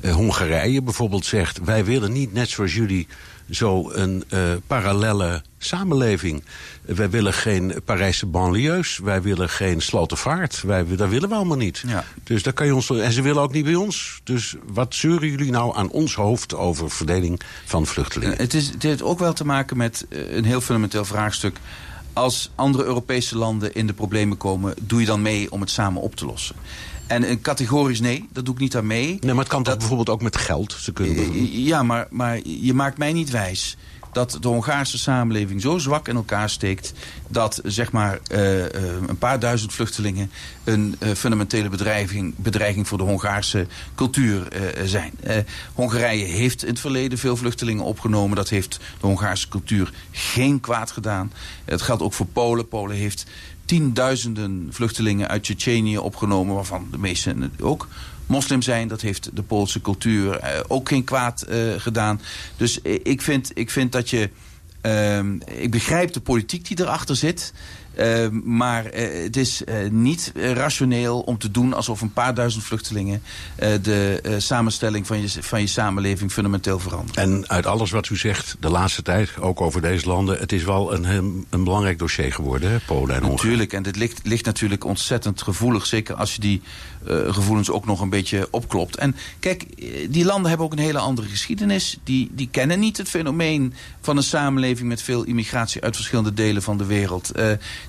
[0.00, 3.06] Eh, Hongarije bijvoorbeeld zegt, wij willen niet net zoals jullie
[3.50, 6.44] zo een uh, parallelle samenleving.
[6.82, 8.98] Wij willen geen Parijse banlieues.
[8.98, 10.62] Wij willen geen slotenvaart.
[10.62, 11.82] Wij, dat willen we allemaal niet.
[11.86, 12.04] Ja.
[12.24, 14.20] Dus daar kan je ons, en ze willen ook niet bij ons.
[14.24, 18.36] Dus wat zeuren jullie nou aan ons hoofd over verdeling van vluchtelingen?
[18.36, 21.56] Het, is, het heeft ook wel te maken met eh, een heel fundamenteel vraagstuk.
[22.12, 24.74] Als andere Europese landen in de problemen komen...
[24.80, 26.56] doe je dan mee om het samen op te lossen?
[27.08, 29.06] En een categorisch nee, dat doe ik niet aan mee.
[29.20, 30.72] Nee, maar het kan toch bijvoorbeeld ook met geld?
[30.72, 31.62] Ze kunnen...
[31.62, 33.76] Ja, maar, maar je maakt mij niet wijs
[34.12, 36.92] dat de Hongaarse samenleving zo zwak in elkaar steekt...
[37.28, 38.62] dat zeg maar uh,
[39.08, 40.30] een paar duizend vluchtelingen...
[40.64, 44.48] een uh, fundamentele bedreiging, bedreiging voor de Hongaarse cultuur
[44.84, 45.12] zijn.
[45.74, 48.36] Hongarije heeft in het verleden veel vluchtelingen opgenomen.
[48.36, 51.32] Dat heeft de Hongaarse cultuur geen kwaad gedaan.
[51.64, 52.68] Het geldt ook voor Polen.
[52.68, 53.26] Polen heeft
[53.64, 56.54] tienduizenden vluchtelingen uit Tsjetsjenië opgenomen...
[56.54, 57.88] waarvan de meeste ook
[58.28, 58.88] moslim zijn.
[58.88, 62.20] Dat heeft de Poolse cultuur uh, ook geen kwaad uh, gedaan.
[62.56, 64.30] Dus ik vind, ik vind dat je...
[64.82, 67.52] Uh, ik begrijp de politiek die erachter zit.
[67.98, 72.64] Uh, maar uh, het is uh, niet rationeel om te doen alsof een paar duizend
[72.64, 73.22] vluchtelingen
[73.56, 77.22] de samenstelling van je, van je samenleving fundamenteel veranderen.
[77.22, 80.64] En uit alles wat u zegt de laatste tijd, ook over deze landen, het is
[80.64, 83.36] wel een, een belangrijk dossier geworden, hè, Polen en Hongarije.
[83.36, 86.62] Natuurlijk, en dit ligt, ligt natuurlijk ontzettend gevoelig, zeker als je die
[87.28, 88.96] gevoelens ook nog een beetje opklopt.
[88.96, 89.64] En kijk,
[90.12, 91.98] die landen hebben ook een hele andere geschiedenis.
[92.04, 96.62] Die, die kennen niet het fenomeen van een samenleving met veel immigratie uit verschillende delen
[96.62, 97.32] van de wereld.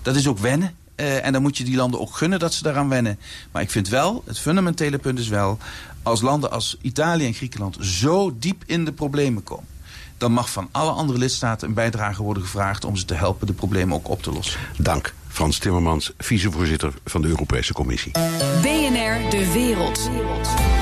[0.02, 0.76] Dat is ook wennen.
[0.96, 3.20] Uh, en dan moet je die landen ook gunnen dat ze daaraan wennen.
[3.52, 5.58] Maar ik vind wel, het fundamentele punt is wel...
[6.04, 9.68] als landen als Italië en Griekenland zo diep in de problemen komen...
[10.18, 12.86] dan mag van alle andere lidstaten een bijdrage worden gevraagd...
[12.86, 14.60] om ze te helpen de problemen ook op te lossen.
[14.78, 15.14] Dank.
[15.28, 18.12] Frans Timmermans, vicevoorzitter van de Europese Commissie.
[18.62, 20.10] BNR De Wereld.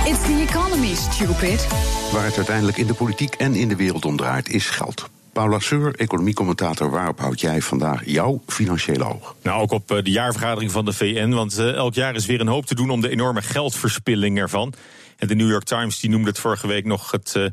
[0.06, 1.68] It's the economy, stupid.
[2.12, 5.10] Waar het uiteindelijk in de politiek en in de wereld om draait, is geld.
[5.38, 9.36] Paula Seur, economiecommentator, waarop houd jij vandaag jouw financiële oog?
[9.42, 12.40] Nou, ook op eh, de jaarvergadering van de VN, want uh, elk jaar is weer
[12.40, 14.74] een hoop te doen om de enorme geldverspilling ervan.
[15.18, 17.46] En de New York Times die noemde het vorige week nog het, uh,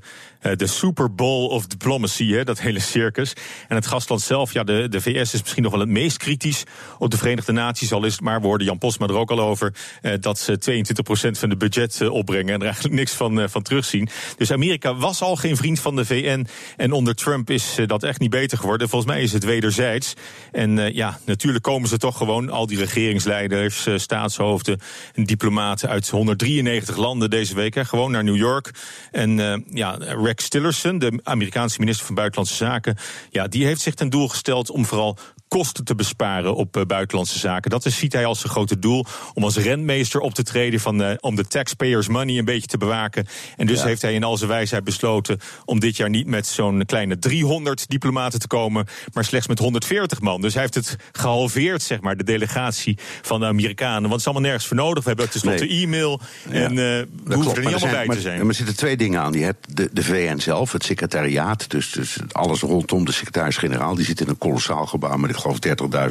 [0.52, 3.32] de Super Bowl of Diplomacy, hè, dat hele circus.
[3.68, 6.64] En het gastland zelf, ja, de, de VS is misschien nog wel het meest kritisch
[6.98, 7.92] op de Verenigde Naties.
[7.92, 11.38] Al is het maar, we Jan Posma er ook al over, uh, dat ze 22%
[11.38, 14.08] van de budget uh, opbrengen en er eigenlijk niks van, van terugzien.
[14.36, 16.46] Dus Amerika was al geen vriend van de VN.
[16.76, 18.88] En onder Trump is dat echt niet beter geworden.
[18.88, 20.14] Volgens mij is het wederzijds.
[20.52, 24.80] En ja, natuurlijk komen ze toch gewoon, al die regeringsleiders, staatshoofden
[25.14, 28.70] en diplomaten uit 193 landen deze week, hè, gewoon naar New York.
[29.10, 29.98] En ja,
[30.34, 32.96] Rex Tillerson, de Amerikaanse minister van Buitenlandse Zaken,
[33.30, 35.18] ja, die heeft zich ten doel gesteld om vooral
[35.48, 37.70] kosten te besparen op uh, buitenlandse zaken.
[37.70, 39.04] Dat is, ziet hij als zijn grote doel.
[39.34, 42.78] Om als rentmeester op te treden, van, uh, om de taxpayers money een beetje te
[42.78, 43.26] bewaken.
[43.56, 43.86] En dus ja.
[43.86, 47.88] heeft hij in al zijn wijsheid besloten om dit jaar niet met zo'n kleine 300
[47.88, 50.40] diplomaten te komen, maar slechts met 140 man.
[50.40, 54.00] Dus hij heeft het gehalveerd, zeg maar, de delegatie van de Amerikanen.
[54.00, 55.02] Want het is allemaal nergens voor nodig.
[55.02, 55.82] We hebben tenslotte nee.
[55.82, 56.20] e-mail
[56.50, 58.38] en uh, we hoeven er niet allemaal zijn, bij maar, te zijn.
[58.38, 59.32] Maar er zitten twee dingen aan.
[59.32, 63.94] Je hebt de, de VN zelf, het secretariaat, dus, dus alles rondom de secretaris-generaal.
[63.94, 65.58] Die zit in een kolossaal gebouw met, ik geloof,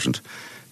[0.05, 0.09] 30.000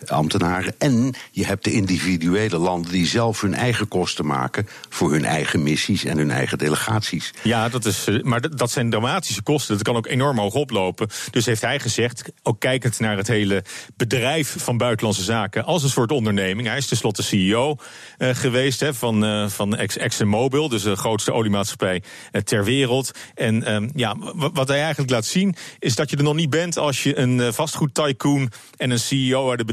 [0.05, 0.73] ambtenaren.
[0.77, 5.63] En je hebt de individuele landen die zelf hun eigen kosten maken voor hun eigen
[5.63, 7.33] missies en hun eigen delegaties.
[7.43, 9.73] Ja, dat is, eh, maar dat- zijn dramatische kosten.
[9.75, 11.07] Dat kan ook enorm hoog oplopen.
[11.31, 13.63] Dus heeft hij gezegd, ook kijkend naar het hele
[13.95, 16.67] bedrijf van buitenlandse zaken als een soort onderneming.
[16.67, 17.75] Hij is tenslotte CEO
[18.17, 22.03] eh, geweest hè, van, eh, van Ex- ExxonMobil, dus de grootste oliemaatschappij
[22.43, 23.11] ter wereld.
[23.35, 24.15] En ehm, ja,
[24.53, 27.41] wat hij eigenlijk laat zien, is dat je er nog niet bent als je een
[27.41, 29.67] eh, vastgoedtycoon en een CEO uit het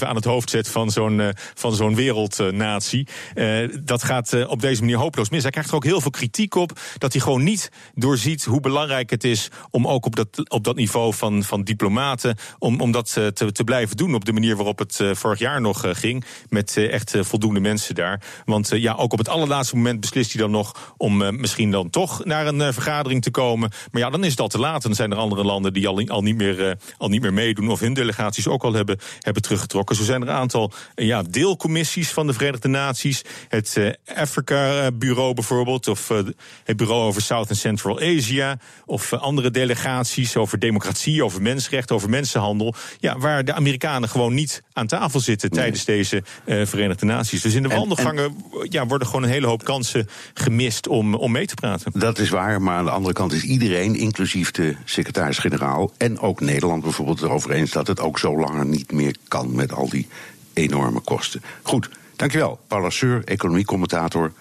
[0.00, 3.06] aan het hoofd zet van zo'n eh, wereldnatie.
[3.34, 5.42] Eh, dat gaat eh, op deze manier hopeloos mis.
[5.42, 9.10] Hij krijgt er ook heel veel kritiek op dat hij gewoon niet doorziet hoe belangrijk
[9.10, 13.12] het is om ook op dat, op dat niveau van, van diplomaten, om, om dat
[13.12, 16.24] te, te blijven doen op de manier waarop het vorig jaar nog ging.
[16.48, 18.22] Met echt voldoende mensen daar.
[18.44, 22.24] Want ja, ook op het allerlaatste moment beslist hij dan nog om misschien dan toch
[22.24, 23.70] naar een vergadering te komen.
[23.90, 24.82] Maar ja, dan is al te laat.
[24.82, 27.94] Dan zijn er andere landen die al, niet, meer, al niet meer meedoen of hun
[27.94, 29.96] delegaties ook al hebben, hebben teruggetrokken.
[29.96, 33.22] Zo zijn er een aantal eh, ja, deelcommissies van de Verenigde Naties.
[33.48, 36.18] Het eh, Afrika-bureau bijvoorbeeld, of eh,
[36.64, 41.94] het bureau over South en Central Asia, of eh, andere delegaties over democratie, over mensenrechten,
[41.96, 42.74] over mensenhandel.
[42.98, 47.42] Ja, waar de Amerikanen gewoon niet aan tafel zitten tijdens deze eh, Verenigde Naties.
[47.42, 48.36] Dus in de En- wandelgangen
[48.68, 51.92] ja, worden gewoon een hele hoop kansen gemist om, om mee te praten.
[51.94, 56.40] Dat is waar, maar aan de andere kant is iedereen, inclusief de secretaris-generaal en ook
[56.40, 60.08] Nederland bijvoorbeeld, erover eens dat het ook zo langer niet meer kan met al die
[60.52, 61.42] enorme kosten.
[61.62, 62.60] Goed, dankjewel.
[62.66, 64.32] Paul Lasseur, economiecommentator.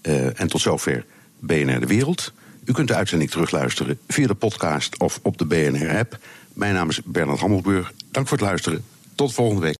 [0.00, 1.04] eh en tot zover
[1.38, 2.32] BNR De Wereld.
[2.64, 6.18] U kunt de uitzending terugluisteren via de podcast of op de BNR-app.
[6.52, 7.92] Mijn naam is Bernard Hammelburg.
[8.10, 8.84] Dank voor het luisteren.
[9.14, 9.76] Tot volgende week.